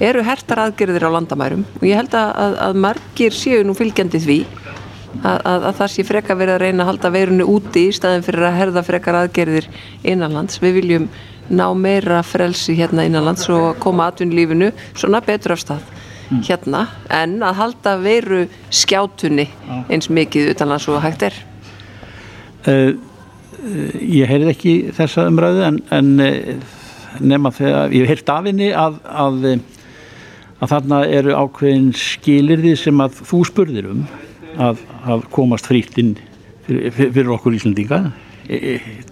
[0.05, 4.39] eru hertar aðgerðir á landamærum og ég held að, að margir séu nú fylgjandi því
[5.23, 8.25] að, að, að það sé freka verið að reyna að halda veirinu úti í staðin
[8.27, 9.69] fyrir að herða frekar aðgerðir
[10.03, 10.61] innanlands.
[10.63, 11.09] Við viljum
[11.53, 15.83] ná meira frelsi hérna innanlands og koma atvinnlífinu svona betur af stað
[16.31, 16.45] mm.
[16.49, 19.49] hérna en að halda veiru skjátunni
[19.93, 21.37] eins mikið utanlands og hægt er.
[22.65, 22.95] Uh,
[23.61, 26.77] uh, ég heyrið ekki þessa umræðu en, en uh,
[27.21, 29.49] nema þegar ég heirt af henni að, að
[30.63, 34.05] að þarna eru ákveðin skilirði sem að þú spurðir um
[34.57, 36.15] að, að komast frýtt inn
[36.65, 38.01] fyrir, fyrir okkur Íslandinga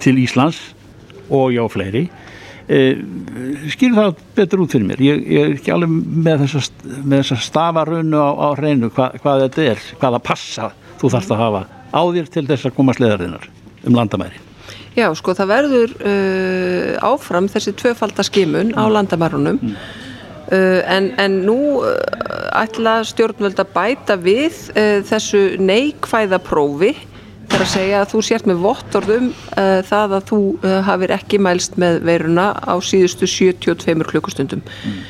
[0.01, 0.61] til Íslands
[1.33, 2.07] og já fleiri.
[3.73, 5.03] Skilur það betur út fyrir mér.
[5.05, 9.47] Ég, ég er ekki alveg með þessa, með þessa stafarunu á, á hreinu hva, hvað
[9.47, 13.49] þetta er, hvaða passa þú þarfst að hafa á þér til þess að koma sleðarinnar
[13.87, 14.41] um landamæri
[14.93, 19.77] Já, sko, það verður uh, áfram þessi tvöfaldaskimun á landamærunum mm.
[20.53, 21.95] Uh, en, en nú uh,
[22.61, 26.91] ætla stjórnvöld að bæta við uh, þessu neikvæða prófi
[27.49, 29.31] þar að segja að þú sért með vottorðum
[29.89, 30.39] það að þú
[30.87, 34.63] hafir ekki mælst með veiruna á síðustu 72 klukkustundum.
[34.65, 35.03] Mm.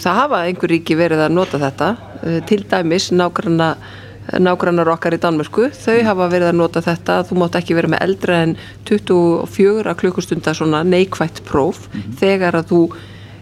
[0.00, 1.90] Það hafa einhver ríki verið að nota þetta,
[2.48, 3.74] til dæmis nágranna
[4.38, 8.02] nágrannar okkar í Danmörku, þau hafa verið að nota þetta þú mátt ekki vera með
[8.06, 8.56] eldra en
[8.88, 12.16] 24 klukkustunda svona neikvætt próf mm.
[12.20, 12.80] þegar að þú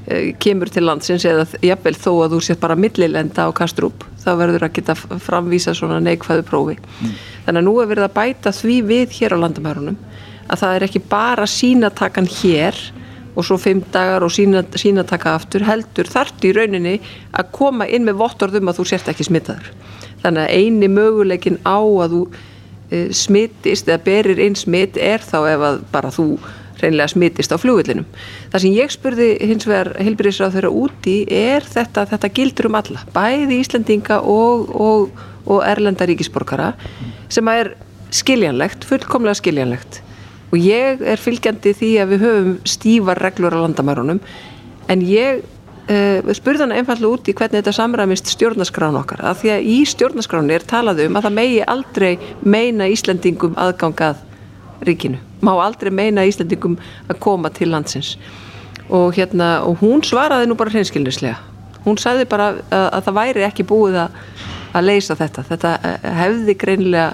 [0.06, 4.30] eh, kemur til landsins eða jafnvel þó að þú sétt bara millilenda á Kastrup þá
[4.40, 7.18] verður að geta framvísa svona neikvæðu prófi mm.
[7.46, 9.98] þannig að nú er verið að bæta því við hér á landamærunum
[10.48, 12.78] að það er ekki bara sínatakan hér
[13.34, 16.98] og svo fimm dagar og sína, sínataka aftur heldur þartu í rauninni
[17.32, 19.72] að koma inn með vottorðum að þú sért ekki smittaður
[20.22, 22.22] þannig að eini möguleikin á að þú
[22.90, 26.28] e, smittist eða berir inn smitt er þá ef að bara þú
[26.78, 28.06] reynilega smittist á flugvillinum.
[28.52, 33.02] Það sem ég spurði hins vegar heilbyrðisráð þeirra úti er þetta, þetta gildur um alla,
[33.14, 36.72] bæði Íslandinga og, og, og Erlenda ríkisborgara
[37.32, 37.74] sem er
[38.14, 40.02] skiljanlegt, fullkomlega skiljanlegt
[40.48, 44.20] og ég er fylgjandi því að við höfum stífar reglur á landamærunum.
[44.88, 49.52] En ég uh, spurði hana einfallega út í hvernig þetta samræmist stjórnaskrán okkar, af því
[49.54, 52.10] að í stjórnaskránu er talað um að það megi aldrei
[52.42, 54.24] meina Íslandingum aðgangað
[54.88, 55.20] ríkinu.
[55.44, 58.16] Má aldrei meina Íslandingum að koma til landsins.
[58.88, 61.36] Og, hérna, og hún svaraði nú bara hreinskilnislega.
[61.84, 64.22] Hún sagði bara að, að það væri ekki búið að,
[64.78, 65.44] að leysa þetta.
[65.50, 67.10] Þetta eh, hefði greinlega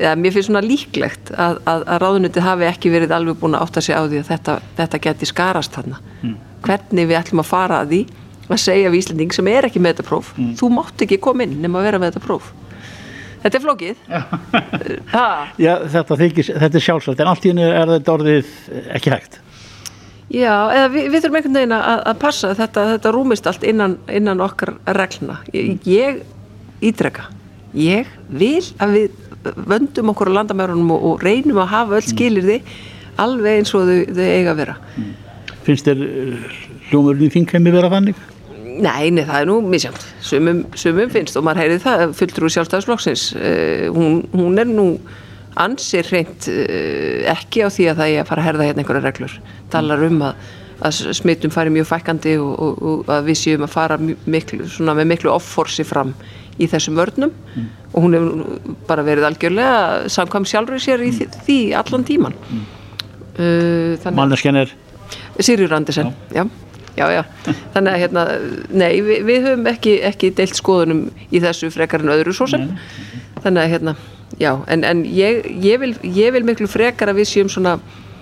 [0.00, 3.84] ja, mér finnst svona líklegt að, að ráðunöti hafi ekki verið alveg búin að átta
[3.84, 6.34] sig á því að þetta, þetta geti skarast þarna mm.
[6.66, 8.02] hvernig við ætlum að fara að því
[8.44, 10.52] að segja við Íslanding sem er ekki með þetta próf mm.
[10.60, 12.52] þú mátt ekki koma inn nema að vera með þetta próf
[13.44, 13.98] Þetta er flókið.
[15.60, 18.54] Já, þetta, þykir, þetta er sjálfsvægt, en allt í henni er þetta orðið
[18.96, 19.36] ekki hægt.
[20.32, 23.98] Já, eða við, við þurfum einhvern veginn að, að passa þetta, þetta rúmist allt innan,
[24.08, 25.42] innan okkar regluna.
[25.52, 26.22] Ég, ég
[26.88, 27.26] ídrega,
[27.76, 29.20] ég vil að við
[29.68, 32.60] vöndum okkur á landamærunum og, og reynum að hafa öll skilir því
[33.20, 34.76] alveg eins og þau, þau eiga að vera.
[35.64, 36.54] Finnst þér eh,
[36.90, 38.22] hljómurinn í þingheimi vera þannig?
[38.74, 40.06] Nei, nei, það er nú misjátt.
[40.24, 43.28] Sumum, sumum finnst og maður heyrið það fulltrú sjálfstæðisflokksins.
[43.38, 44.88] Uh, hún, hún er nú
[45.62, 49.04] ansir hreint uh, ekki á því að það er að fara að herða hérna einhverja
[49.04, 49.36] reglur.
[49.70, 50.48] Talar um að,
[50.90, 55.06] að smittum fari mjög fækandi og, og, og að við séum að fara miklu, með
[55.12, 56.16] miklu offorsi fram
[56.58, 57.68] í þessum vörnum mm.
[57.92, 62.36] og hún hefur bara verið algjörlega samkvæm sjálfur sér í því, því allan tíman.
[62.50, 62.66] Mm.
[63.34, 64.74] Uh, Manneskjan er?
[65.42, 66.44] Sýrjur Andersen, já.
[66.44, 66.44] já
[66.94, 67.22] já, já,
[67.74, 68.24] þannig að hérna,
[68.70, 71.00] nei, við, við höfum ekki, ekki deilt skoðunum
[71.34, 72.68] í þessu frekar en öðru svo sem,
[73.42, 73.94] þannig að hérna,
[74.38, 77.76] já, en, en ég, ég, vil, ég vil miklu frekar að við séum svona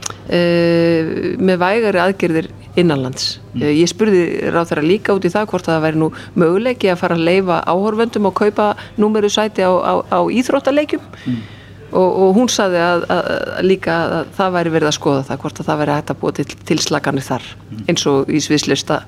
[0.08, 3.34] uh, með vægari aðgerðir innanlands.
[3.52, 3.64] Mm.
[3.76, 7.18] Ég spurði ráð þeirra líka út í það hvort það væri nú möguleiki að fara
[7.18, 11.42] að leifa áhorföndum og kaupa númeru sæti á, á, á íþróttaleikjum mm
[11.92, 15.40] og, og hún saði að, að, að líka að það væri verið að skoða það
[15.44, 17.84] hvort að það væri hægt að búa til, til slaganir þar mm.
[17.92, 18.98] eins og í sviðslista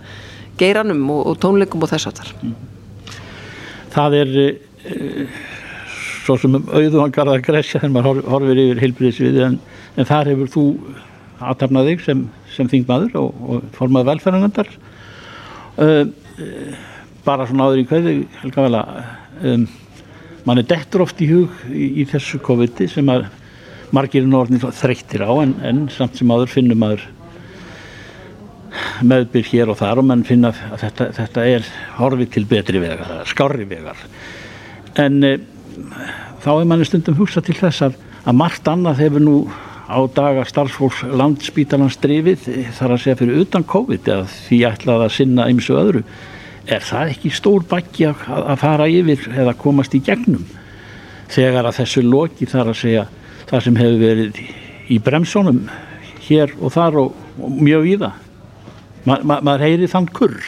[0.61, 2.55] geiranum og, og tónleikum og þess að þar mm.
[3.95, 4.47] Það er e,
[6.25, 9.59] svo sem um auðvangar að gresja þegar maður horfir yfir heilbríðisvið en,
[9.99, 10.65] en þar hefur þú
[11.45, 16.51] aðtapnað þig sem, sem þingmaður og, og formað velferðanandar e, e,
[17.27, 19.67] bara svona áður í hverju helga vel að um,
[20.45, 23.29] mann er dettur oft í hug í, í þessu COVID sem að
[23.95, 27.05] margir norðin þreyttir á en, en samt sem aður finnum maður
[29.05, 33.13] meðbyr hér og þar og mann finna að þetta, þetta er horfið til betri vegar,
[33.31, 34.01] skári vegar.
[34.99, 35.37] En e,
[36.45, 39.37] þá er manni stundum hugsað til þess að, að margt annað hefur nú
[39.85, 45.15] á daga starfsfólks landspítalans drifið þar að segja fyrir utan COVID eða því ætlað að
[45.19, 46.05] sinna ymsu öðru.
[46.65, 50.47] Er það ekki stór bakki að, að fara yfir eða komast í gegnum?
[51.35, 53.07] Þegar að þessu loki þar að segja
[53.51, 54.41] það sem hefur verið
[54.89, 55.65] í bremsónum
[56.25, 58.21] hér og þar og, og mjög það
[59.05, 60.47] Ma, ma, maður heyri þann kurr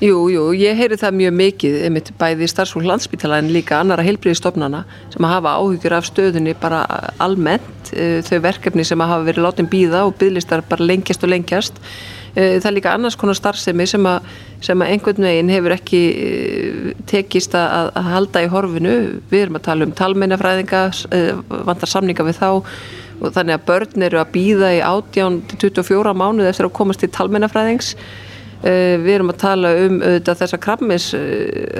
[0.00, 4.78] Jú, jú, ég heyri það mjög mikið einmitt bæði starfsfólk landsbytala en líka annara heilbriðistofnana
[5.12, 6.78] sem að hafa áhyggjur af stöðunni bara
[7.20, 11.32] almennt eh, þau verkefni sem að hafa verið látin býða og bygglistar bara lengjast og
[11.34, 11.82] lengjast.
[12.32, 14.30] Eh, það er líka annars konar starfsemi sem að,
[14.64, 16.80] sem að einhvern veginn hefur ekki eh,
[17.12, 18.96] tekist að, að halda í horfinu.
[19.28, 20.82] Við erum að tala um talmeinafræðinga
[21.68, 26.70] vantar samninga við þá og þannig að börn eru að býða í 18-24 mánuð eftir
[26.70, 27.92] að komast til talmeinafræðings
[28.60, 29.94] við erum að tala um
[30.26, 31.06] þessar krabmis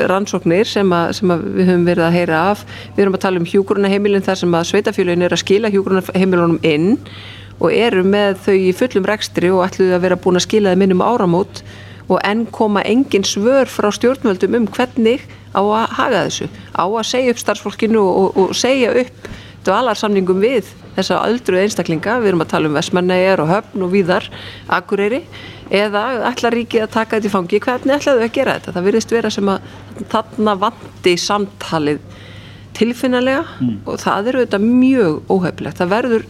[0.09, 2.65] rannsóknir sem, að, sem að við höfum verið að heyra af.
[2.97, 6.97] Við erum að tala um hjúgrunaheimilin þar sem að sveitafélagin er að skila hjúgrunaheimilunum inn
[7.61, 10.87] og eru með þau í fullum rekstri og ætluðu að vera búin að skila þeim
[10.87, 11.63] innum áramót
[12.11, 17.07] og enn koma engin svör frá stjórnvöldum um hvernig á að haga þessu, á að
[17.07, 19.31] segja upp starfsfólkinu og, og segja upp
[19.67, 24.27] dvalarsamningum við þessa öldruð einstaklinga, við erum að tala um Vesmanæjar og Höfn og Víðar,
[24.73, 25.23] Akureyri
[25.71, 29.15] eða ætla ríkið að taka þetta í fangi hvernig ætlaðu að gera þetta, það virðist
[29.15, 29.71] vera sem að
[30.11, 32.01] þarna vandi samtalið
[32.81, 33.79] tilfinnalega mm.
[33.87, 36.27] og það eru þetta mjög óheflegt, það verður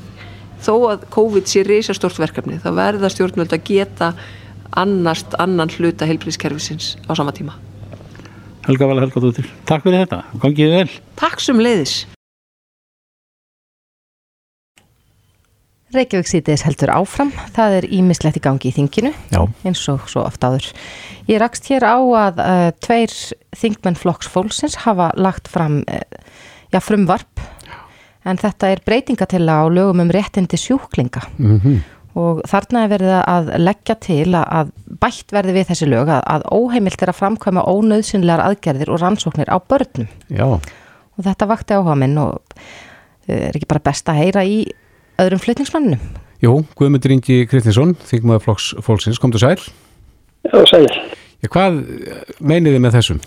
[0.61, 4.13] þó að COVID sé reysastort verkefni þá verða stjórnvöld að geta
[4.79, 7.57] annast annan hluta heilbríðskerfisins á sama tíma.
[8.69, 10.89] Helga Vala Helga Dóttir, takk fyrir þetta, gangið vel.
[11.19, 12.03] Takk sem leiðis.
[15.91, 19.41] Reykjavík sítiðis heldur áfram, það er ímislegt í gangi í þinginu, Já.
[19.67, 20.69] eins og svo oft áður.
[21.27, 23.15] Ég rakst hér á að uh, tveir
[23.59, 26.05] þingmenn flokks fólksins hafa lagt fram uh,
[26.71, 27.43] já, frumvarp,
[28.23, 31.27] en þetta er breytingatilla á lögum um réttindi sjúklinga.
[31.41, 31.81] Mm
[32.19, 34.71] og þarna er verið að leggja til að, að
[35.03, 39.51] bætt verði við þessi lög að, að óheimilt er að framkvæma ónauðsynlegar aðgerðir og rannsóknir
[39.53, 40.09] á börnum.
[40.27, 44.65] Já, og þetta vakti áhuga minn og uh, er ekki bara best að heyra í
[45.21, 46.01] öðrum flutningsmannum.
[46.41, 49.59] jú, Guðmundur Ingi Kristinsson, þingmaður flokks fólksins, komdu sæl.
[50.49, 50.87] Já, sæl.
[51.41, 51.83] Já, hvað
[52.41, 53.21] meinið þið með þessum?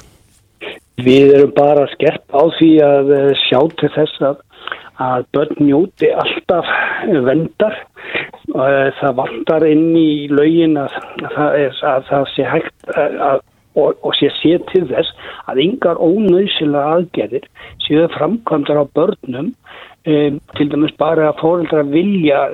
[1.03, 4.41] Við erum bara skert á því að eh, sjá til þess að,
[5.01, 6.69] að börn njóti alltaf
[7.29, 7.79] vendar.
[8.53, 13.17] Eh, Það vantar inn í laugin að, að, það, er, að það sé hægt að,
[13.29, 13.41] að,
[13.81, 15.09] og, og sé sé til þess
[15.49, 17.47] að yngar ónauðsila aðgerðir
[17.81, 19.53] séu framkvæmdar á börnum
[20.07, 22.45] um, til dæmis bara að fóreldra vilja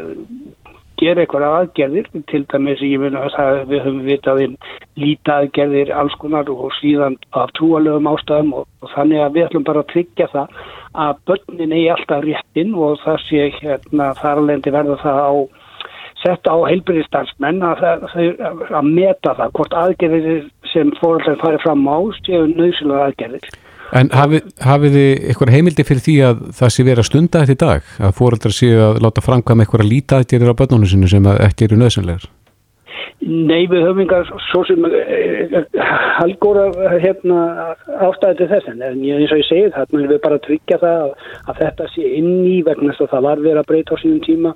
[0.99, 4.57] gera eitthvað aðgerðir til dæmis ég meina að það, við höfum vitað um
[4.99, 9.67] líta aðgerðir alls konar og síðan af trúalögum ástæðum og, og þannig að við ætlum
[9.69, 10.59] bara að tryggja það
[11.05, 15.33] að börnin eigi alltaf réttin og það sé hérna þar alveg verða það á
[16.19, 22.45] setta á heilbyrðistansmenn að, að, meta það hvort aðgerðir sem fóreldrar farið fram á séu
[22.51, 23.49] nöðsynlega aðgerðir.
[23.97, 27.55] En hafið, hafið þið eitthvað heimildi fyrir því að það sé verið að stunda þetta
[27.55, 27.93] í dag?
[28.05, 31.65] Að fóreldrar séu að láta framkvæma eitthvað að líta aðgerðir á börnunum sinu sem ekki
[31.65, 32.27] eru nöðsynlegar?
[33.19, 34.85] Nei, við höfum yngar svo sem
[36.19, 36.69] halgóra
[37.01, 37.39] hérna,
[38.07, 41.59] ástæði til þess en eins og ég segi það, við bara tryggja það að, að
[41.65, 44.53] þetta sé inn í vegna þess að það var verið að breyta á sínum tíma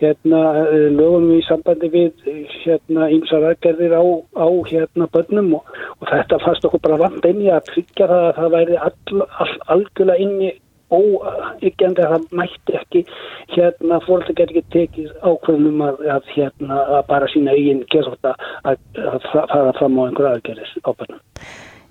[0.00, 4.04] hérna eh, lögum í sambandi við eh, hérna ýmsar aðgerðir á,
[4.36, 8.28] á hérna börnum og, og þetta fannst okkur bara vant inn í að tryggja það
[8.28, 10.52] að það væri all, all, algjörlega inni
[10.86, 13.00] óyggjandi að það mætti ekki
[13.56, 18.78] hérna fólk getur ekki tekið ákveðnum að, að hérna að bara sína eigin gerðsóta að,
[19.02, 21.22] að fa- fara fram á einhver aðgerðis á börnum.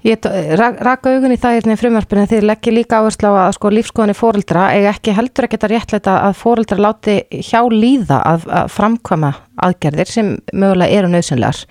[0.06, 3.56] Rak- raka augun í það hérna í frumvarpinu en þið leggir líka áherslu á að
[3.58, 8.46] sko lífskoðanir fóreldra eiga ekki heldur að geta réttleita að fóreldra láti hjá líða að,
[8.46, 9.32] að framkvæma
[9.66, 11.64] aðgerðir sem mögulega eru nöðsynlegar.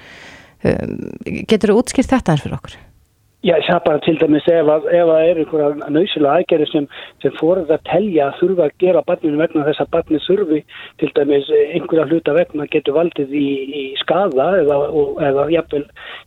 [0.64, 0.98] Um,
[1.46, 2.74] getur þú útskýrt þetta eins fyrir okkur?
[3.44, 6.84] Já, ég sagði bara til dæmis ef að, ef að er einhverja nöysilega aðgerði sem,
[7.20, 10.60] sem fórið að telja að þurfa að gera barninu vegna þess að barnið þurfi
[11.02, 15.82] til dæmis einhverja hluta vegna getur valdið í, í skada eða, og, eða jafnvel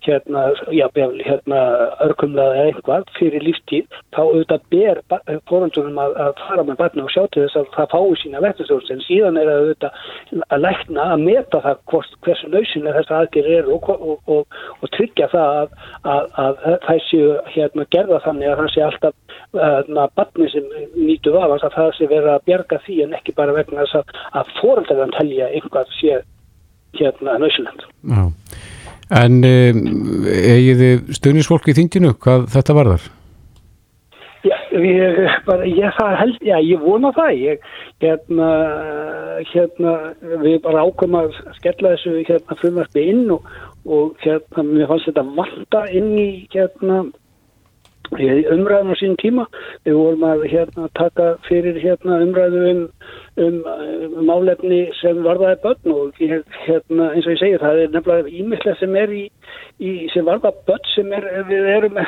[0.06, 0.43] hérna,
[0.77, 1.63] jafnvel hérna
[2.06, 5.01] örkumlega eða einhvað fyrir lífstíð þá auðvitað ber
[5.49, 8.93] fórundunum að, að fara með barninu og sjá til þess að það fái sína vektarstjórn
[8.93, 13.60] en síðan er það auðvitað að lækna að meta það hvort, hversu nöysilega þess aðgerði
[13.63, 13.91] eru og,
[14.30, 15.75] og, og, tryggja það að,
[16.13, 19.15] að, að það séu hérna gerða þannig að það sé alltaf
[19.58, 23.56] hérna barni sem nýtu vafans að það sé vera að bjarga því en ekki bara
[23.56, 26.22] vegna þess að, að fóröldarinn telja einhvað sé
[26.98, 27.38] hérna.
[28.08, 28.24] Já.
[29.17, 29.84] En um,
[30.28, 33.06] eigið þið stuðnisfólk í þinginu, hvað þetta varðar?
[34.78, 37.63] Ég, bara, ég held, já, ég vona það, ég,
[38.04, 38.50] hérna,
[39.52, 39.94] hérna,
[40.44, 43.48] við bara ákveðum að skella þessu, hérna, frumvarpi inn og,
[43.86, 46.30] og, hérna, mér fannst þetta valda inn í,
[48.12, 49.46] umræðum á sín tíma.
[49.86, 52.84] Við vorum að, hérna, taka fyrir, hérna, umræðu um,
[53.43, 53.60] um,
[54.08, 58.80] um málefni sem varðaði börn og, hérna, eins og ég segi, það er nefnilega ímislega
[58.82, 59.24] sem er í,
[59.80, 62.02] í sem varða börn sem er, við erum,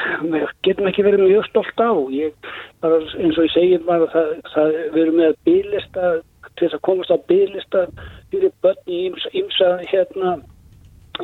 [0.68, 1.92] getum ekki verið mjög stolt á.
[2.16, 2.52] Ég,
[2.84, 6.14] eins og ég segi, bara, það, það, við erum með bílista
[6.60, 7.84] til þess að komast á bílista
[8.32, 9.04] fyrir börn í
[9.40, 10.40] ymsa hérna,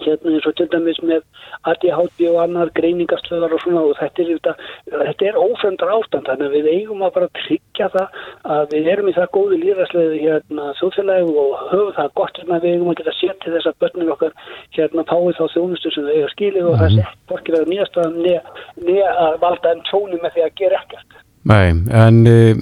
[0.04, 1.24] hérna eins og til dæmis með
[1.72, 6.56] ADHD og annar greiningastöðar og svona og þetta er, þetta, er ófremdar ástand þannig að
[6.58, 8.22] við eigum að bara tryggja það
[8.56, 12.68] að við erum í það góðu líðræslega hérna þjóðfélagi og höfum það gott sem að
[12.68, 14.40] við eigum að geta sér til þess að börnum okkar
[14.78, 19.14] hérna fáið þá þjónustu sem þau eiga skilið og það sé borkir að nýjastöðan neða
[19.28, 21.25] að valda enn tóni með því að gera ekkert.
[21.46, 22.62] Nei, en um,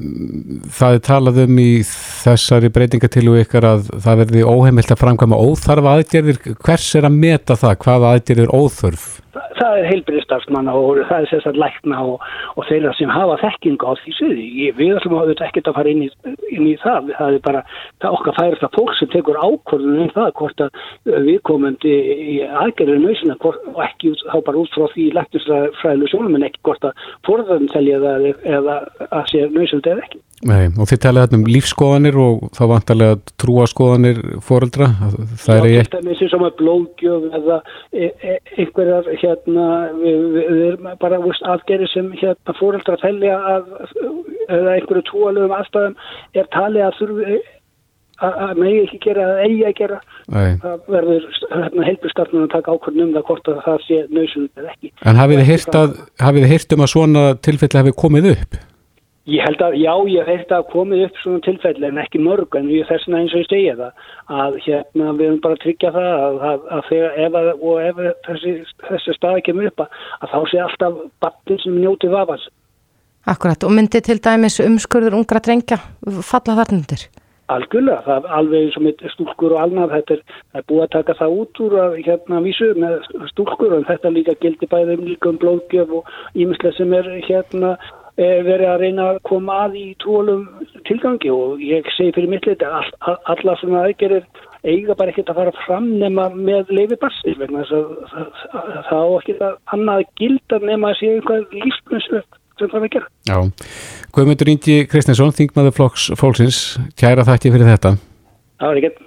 [0.75, 5.93] það er talað um í þessari breytingatilu ykkar að það verði óheimilt að framkvæma óþarfa
[5.97, 6.41] aðgerðir.
[6.59, 7.77] Hvers er að meta það?
[7.85, 9.05] Hvaða aðgerðir er óþörf?
[9.33, 13.89] Það, það er heilbyrðistarfsmanna og það er sérstaklega lækna og, og þeirra sem hafa þekkinga
[13.89, 14.47] á því sviði.
[14.63, 16.09] Ég, við ætlum að auðvitað ekkert að fara inn í,
[16.53, 17.09] inn í það.
[17.17, 17.63] Það er bara
[18.03, 20.83] það okkar færasta fólk sem tekur ákvörðunum um það hvort að
[21.29, 21.95] við komandi
[22.33, 26.89] í aðgerðinu nöysina og ekki þá bara út frá því læknisfræðilu sjónum en ekki hvort
[26.89, 28.29] að forðan telja það
[28.59, 28.77] eða
[29.09, 30.23] að sé nöysina eða ekki.
[30.49, 34.89] Nei, og þið talið þarna um lífskoðanir og þá vantarlega trúaskoðanir fóreldra,
[35.39, 37.59] það er ég til dæmis eins og með blóðgjöf eða
[37.93, 39.67] e e einhverjar hérna,
[40.01, 41.21] við, við, erum bara
[41.53, 43.73] aðgerið sem hérna fóreldra telja að
[44.49, 45.99] eða einhverju trúalögum aðstæðum
[46.35, 47.41] er talið að þurfi
[48.23, 50.01] að að megi ekki gera eða eigi að gera
[50.33, 50.51] Nei.
[50.61, 54.75] það verður hérna, heilbjörnstarfnum að taka ákvörðun um það hvort að það sé nöðsum eða
[54.75, 54.91] ekki.
[55.03, 58.61] En hafið þið heyrt að, um að svona tilfelli hafi komið upp?
[59.23, 62.65] Ég held að, já, ég held að komið upp svona tilfelli en ekki mörg en
[62.67, 65.91] ég þess vegna eins og ég segja það að hérna við erum bara að tryggja
[65.95, 68.53] það að, að, að þegar ef, að, og ef þessi,
[68.89, 69.95] þessi staði kemur upp að,
[70.33, 72.49] þá sé alltaf battin sem njóti vafans.
[73.31, 77.07] Akkurat, og myndi til dæmis umskurður ungra drengja falla þarna undir?
[77.53, 80.93] Algjörlega, það er alveg eins og með stúlkur og alnað, þetta er, er búið að
[80.99, 83.01] taka það út úr að hérna vísu með
[83.31, 87.77] stúlkur en þetta líka gildi bæði um líka um blóðgjöf og ímislega sem er hérna
[88.17, 90.43] verið að reyna að koma að í trúalum
[90.85, 94.27] tilgangi og ég segi fyrir mitt leiti að all, alla svona aðgerir
[94.63, 98.29] eiga bara ekkert að fara fram nema með leifi bassi vegna þess að
[98.87, 102.93] það- á ekkert að annað gilda nema að sé einhvað lífsmyndsvöld sem það er að
[102.93, 103.07] gera.
[103.25, 103.37] Já.
[104.13, 106.59] Guðmundur Ingi Kristinsson, þingmaður flokks fólksins,
[106.95, 107.95] kæra þakki fyrir þetta.
[108.61, 109.01] Það var ekkert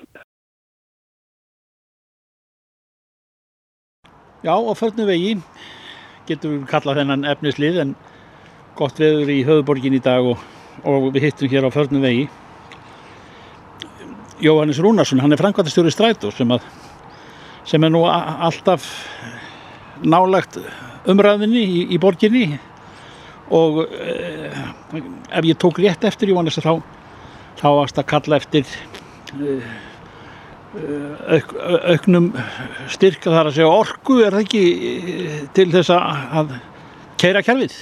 [4.46, 5.32] Já, á förnu vegi
[6.28, 7.94] getum við kallað þennan efnislið en
[8.76, 10.42] gott veður í höfuborgin í dag og,
[10.84, 12.26] og við hittum hér á förnu vegi.
[14.44, 16.64] Jóhannes Rúnarsson, hann er framkvæmtastjóri strætó sem, að,
[17.64, 18.84] sem er nú alltaf
[20.04, 20.58] nálagt
[21.08, 22.58] umræðinni í, í borginni
[23.54, 24.60] og eh,
[25.30, 26.82] ef ég tók rétt eftir Jóhannes þá,
[27.56, 28.68] þá varst að kalla eftir
[30.76, 31.52] auk,
[31.94, 32.30] auknum
[32.92, 34.64] styrk þar að segja orku er það ekki
[35.56, 36.56] til þess að,
[37.16, 37.78] keira kerfið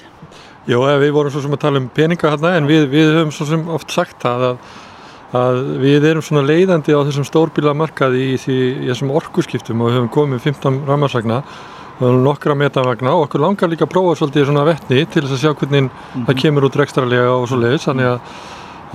[0.64, 3.44] Jó, við vorum svo sem að tala um peninga hérna en við, við höfum svo
[3.50, 4.70] sem oft sagt það að,
[5.36, 9.98] að við erum svona leiðandi á þessum stórbílamarkaði í, því, í þessum orkuskiptum og við
[9.98, 11.42] höfum komið 15 rammarsagna
[12.00, 15.42] og nokkra metanvagna og okkur langar líka að prófa svolítið svona vettni til þess að
[15.44, 18.34] sjá hvernig það kemur út rekstrarlega og svo leiðis þannig að,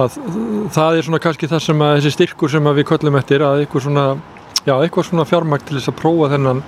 [0.02, 0.18] að
[0.74, 3.86] það er svona kannski það sem að þessi styrkur sem við köllum eftir að eitthvað
[3.86, 4.08] svona,
[4.66, 6.66] já, eitthvað svona fjármagn til þess að prófa þennan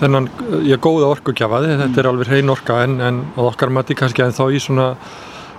[0.00, 0.26] þennan,
[0.66, 4.44] ég góða orkugjafaði þetta er alveg hrein orka en, en okkar mati kannski en þá
[4.50, 4.88] í svona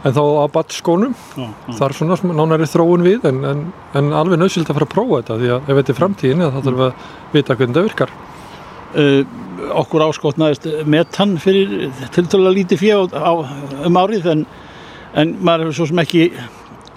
[0.05, 1.75] en þá á batskónum já, já.
[1.79, 3.63] þar svona nánari þróun við en, en,
[3.97, 6.59] en alveg nöðsild að fara að prófa þetta því að ef þetta er framtíðin þá
[6.67, 8.13] við að vita hvernig þetta virkar.
[8.95, 9.23] Uh,
[9.81, 13.33] okkur áskotnaðist metan fyrir tiltölulega lítið fjö á, á,
[13.89, 14.45] um árið en,
[15.17, 16.27] en maður hefur svo sem ekki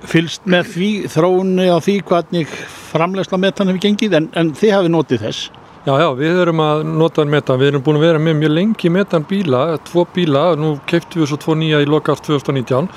[0.09, 2.53] fylst með því þróunni á því hvernig
[2.93, 5.49] framlegsla metan hefur gengið en, en þið hafi notið þess
[5.87, 8.91] Já, já, við erum að nota metan, við erum búin að vera með mjög lengi
[8.91, 12.89] metan bíla, tvo bíla, nú keiptum við svo tvo nýja í lokast 2019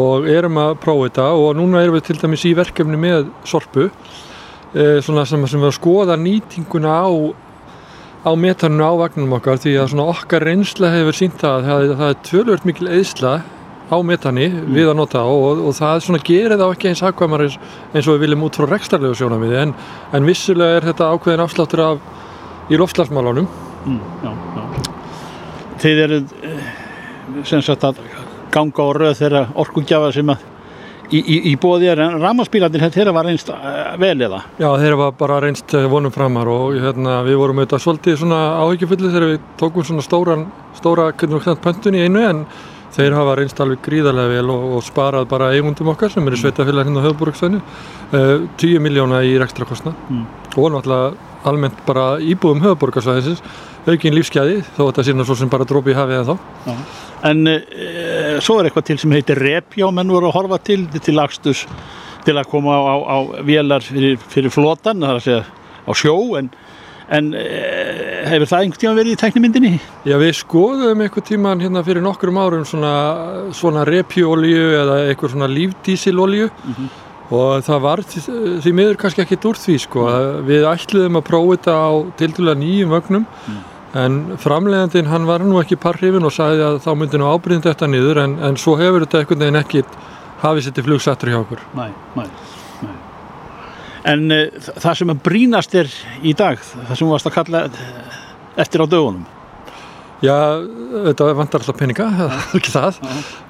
[0.00, 1.26] og erum að prófa þetta.
[1.36, 3.90] Og núna erum við til dæmis í verkefni með sorpu,
[4.72, 7.12] eh, svona sem, sem við að skoða nýtinguna á,
[8.24, 12.08] á metaninu á vagnum okkar því að svona okkar reynsla hefur sínt að það, það
[12.08, 13.34] er tvölvört mikil eðsla
[13.90, 17.58] á metani við að nota og, og það svona gerir þá ekki eins hagkvæmar eins,
[17.92, 19.74] eins og við viljum út frá rekstarlegu sjónamiði en,
[20.16, 23.50] en vissulega er þetta ákveðin afsláttur af í loftslagsmálunum
[23.84, 24.64] mm, já, já.
[25.84, 26.72] Þið eruð eh,
[27.44, 28.00] sem sagt að
[28.54, 30.50] ganga á röð þeirra orkugjafa sem að
[31.12, 34.96] í, í, í bóði er en ramaspílarnir þeirra var einst uh, vel eða Já, þeir
[35.00, 39.32] var bara reynst eh, vonum framar og hérna, við vorum auðvitað svolítið svona áhyggjufulli þegar
[39.34, 40.46] við tókum svona stóran,
[40.78, 41.10] stóra
[41.64, 42.46] pöntun í einu en
[42.94, 46.88] þeir hafa reynst alveg gríðarlega vel og, og sparað bara eigundum okkar sem eru sveitafélag
[46.88, 50.26] hérna á höfuborgsvæðinu uh, 10 miljóna í rekstra kostna Mm.
[50.56, 51.14] og náttúrulega
[51.44, 53.42] almennt bara íbúðum höfuborgarsvæðisins
[53.86, 56.36] aukin lífsgæði þó þetta sína svo sem bara drópi í hafið en þá
[57.24, 60.82] En uh, svo er eitthvað til sem heitir rep, já, menn voru að horfa til.
[61.00, 61.62] Til akstus
[62.26, 63.16] til að koma á, á, á
[63.48, 65.44] vélar fyrir, fyrir flotan, það er að segja
[65.88, 66.50] á sjó, en,
[67.12, 69.72] en uh, hefur það einhvern tíma verið í teknimyndinni?
[70.08, 72.94] Já, við skoðum einhver tíman hérna fyrir nokkrum árum svona,
[73.56, 76.48] svona repjuolíu eða einhver svona lífdísilolíu
[77.34, 80.08] og það var því, miður kannski ekkit úr því sko.
[80.44, 83.28] Við ætluðum að prófa þetta á tildulega nýjum vögnum
[83.94, 87.88] en framleiðandinn hann var nú ekki parhrifin og sagði að þá myndi nú ábyrðin þetta
[87.90, 89.84] niður en, en svo hefur þetta einhvern veginn ekki
[90.42, 91.62] hafið sér til flugsattur hjá okkur.
[91.78, 92.26] Nei, nei.
[94.04, 95.92] En uh, það sem að brínast er
[96.22, 98.18] í dag, það sem varst að kalla eh,
[98.64, 99.24] eftir á dögunum,
[100.24, 100.62] Já,
[101.08, 102.06] þetta vantar alltaf peninga,
[102.56, 103.00] ekki það.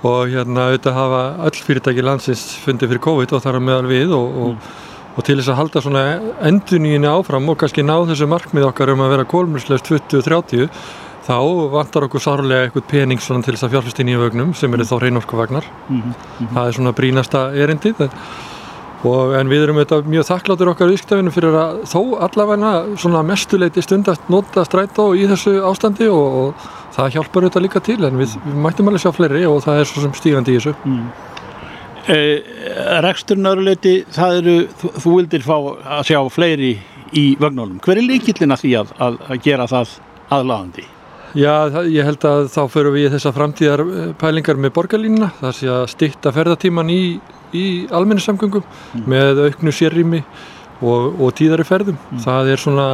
[0.06, 4.14] Og hérna auðvitað hafa öll fyrirtæki landsins fundið fyrir COVID og þar að meðal við
[4.16, 4.68] og, og,
[5.14, 6.04] og til þess að halda svona
[6.50, 10.66] enduníinu áfram og kannski ná þessu markmið okkar um að vera kólmurslaust 2030
[11.24, 11.36] þá
[11.72, 14.96] vantar okkur sárlega eitthvað pening svona til þess að fjárfæst í vögnum sem eru þá
[15.04, 15.68] reynorkuvagnar
[16.40, 18.02] það er svona brínasta erindið
[19.08, 23.84] og en við erum auðvitað mjög þakkláttur okkar viðskiptafinu fyrir að þó allavegna svona mestuleiti
[23.84, 28.38] stundast nota strætó í þessu ástandi og, og það hjálpar auðvitað líka til en við,
[28.46, 31.04] við mættum alveg sjá fleiri og það er svo sem stígandi í þessu mm.
[32.14, 32.50] eh,
[33.04, 35.54] Reksturinn öruleiti það eru, þú, þú vildir fá
[35.98, 36.72] að sjá fleiri
[37.14, 39.96] í vögnólum hver er líkillin að því að, að, að gera það
[40.34, 40.88] aðlagandi?
[41.34, 43.80] Já, það, ég held að þá förum við í þessa framtíðar
[44.20, 47.00] pælingar með borgarlínuna það sé að stitta ferðatíman í,
[47.54, 49.06] í almennissamgöngum mm.
[49.10, 50.22] með auknu sérrými
[50.82, 52.22] og, og tíðari ferðum mm.
[52.24, 52.86] það er svona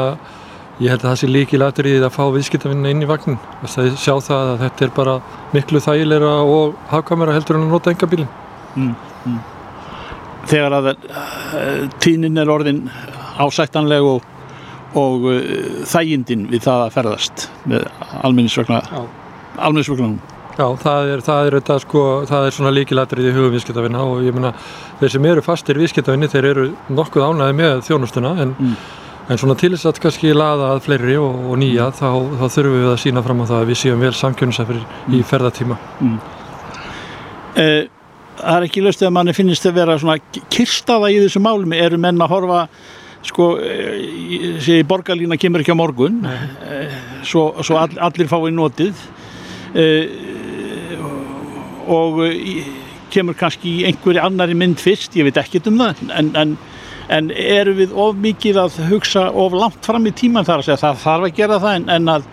[0.80, 3.40] ég held að það sé líki latur í því að fá viðskiptafinna inn í vagnin
[3.66, 5.16] það sjá það að þetta er bara
[5.54, 8.30] miklu þægilegra og hafkamera heldur en að nota enga bílin
[8.76, 8.92] mm.
[10.50, 10.86] Þegar að
[12.00, 12.86] tínin er orðin
[13.44, 14.24] ásættanleg og
[14.98, 15.40] og uh,
[15.86, 17.86] þægindin við það að ferðast með
[18.26, 20.16] almennisvögnum
[20.58, 24.24] Já, það er, það er, þetta, sko, það er svona líkilatrið í hugum viðskiptafinna og
[24.26, 24.50] ég meina
[25.00, 28.74] þeir sem eru fastir viðskiptafinni þeir eru nokkuð ánæði með þjónustuna en, mm.
[29.30, 31.96] en svona til þess að kannski laða að fleiri og, og nýja mm.
[32.00, 32.10] þá,
[32.42, 35.16] þá þurfum við að sína fram á það að við séum vel samkjörnusafir mm.
[35.16, 36.20] í ferðatíma mm.
[37.64, 37.82] eh,
[38.40, 40.16] Það er ekki löst að manni finnist að vera svona
[40.48, 42.62] kirstaða í þessu málumi eru menn að horfa
[43.26, 46.94] sko þessi eh, borgarlína kemur ekki á morgun eh,
[47.26, 49.02] svo, svo all, allir fái notið
[49.74, 50.29] eh,
[51.86, 52.20] og
[53.10, 56.56] kemur kannski í einhverju annari mynd fyrst, ég veit ekkert um það en, en,
[57.10, 60.82] en eru við of mikið að hugsa of langt fram í tíman þar að segja
[60.84, 62.28] það þarf að gera það en, en að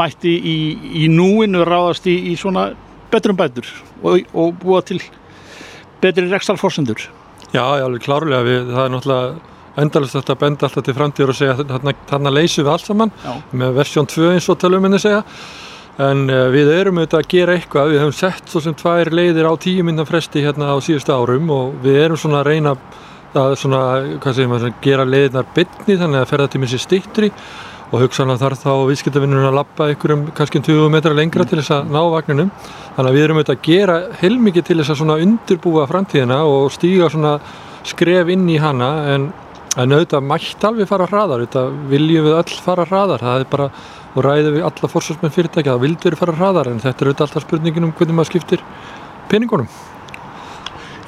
[0.00, 0.58] mætti í,
[1.04, 2.70] í núinu ráðast í, í svona
[3.10, 3.66] betrum bætur
[4.02, 5.00] og, og búa til
[6.00, 7.08] betri rekstarforsendur
[7.50, 8.44] Já, alveg klárlega.
[8.46, 12.32] Við, það er náttúrulega endalist þetta að benda alltaf til framtíður og segja þarna, þarna
[12.34, 13.32] leysum við allt saman Já.
[13.62, 15.24] með versjón 2 eins og taluminni segja
[16.00, 17.92] en uh, við erum auðvitað að gera eitthvað.
[17.92, 21.50] Við höfum sett svo sem tvær leiðir á tíu minna fresti hérna á síðustu árum
[21.54, 22.76] og við erum svona að reyna
[23.30, 23.80] að svona,
[24.32, 27.28] segir maður, gera leiðinar bytni þannig að ferðartíminn sé stittri
[27.90, 31.74] og hugsanlega þarf þá viðskiptavinnurinn að lappa einhverjum kannski 20 um metra lengra til þess
[31.74, 32.50] að ná vagninum.
[32.96, 36.70] Þannig að við erum auðvitað að gera heilmikið til þess að svona undirbúa framtíðina og
[36.74, 37.36] stíga svona
[37.86, 38.90] skref inn í hana.
[39.14, 39.30] En
[39.78, 43.68] En auðvitað mætti alveg fara hraðar, auðvitað viljum við öll fara hraðar, það er bara,
[44.16, 47.46] og ræðum við alla fórsvarsmenn fyrirtækja, það vildur fara hraðar, en þetta er auðvitað alltaf
[47.46, 48.66] spurningin um hvernig maður skiptir
[49.30, 49.70] peningunum.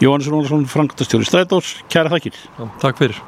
[0.02, 2.38] Jóhannes Rónarsson, Frankastjóri Strætós, kæra þakkir.
[2.82, 3.22] Takk fyrir.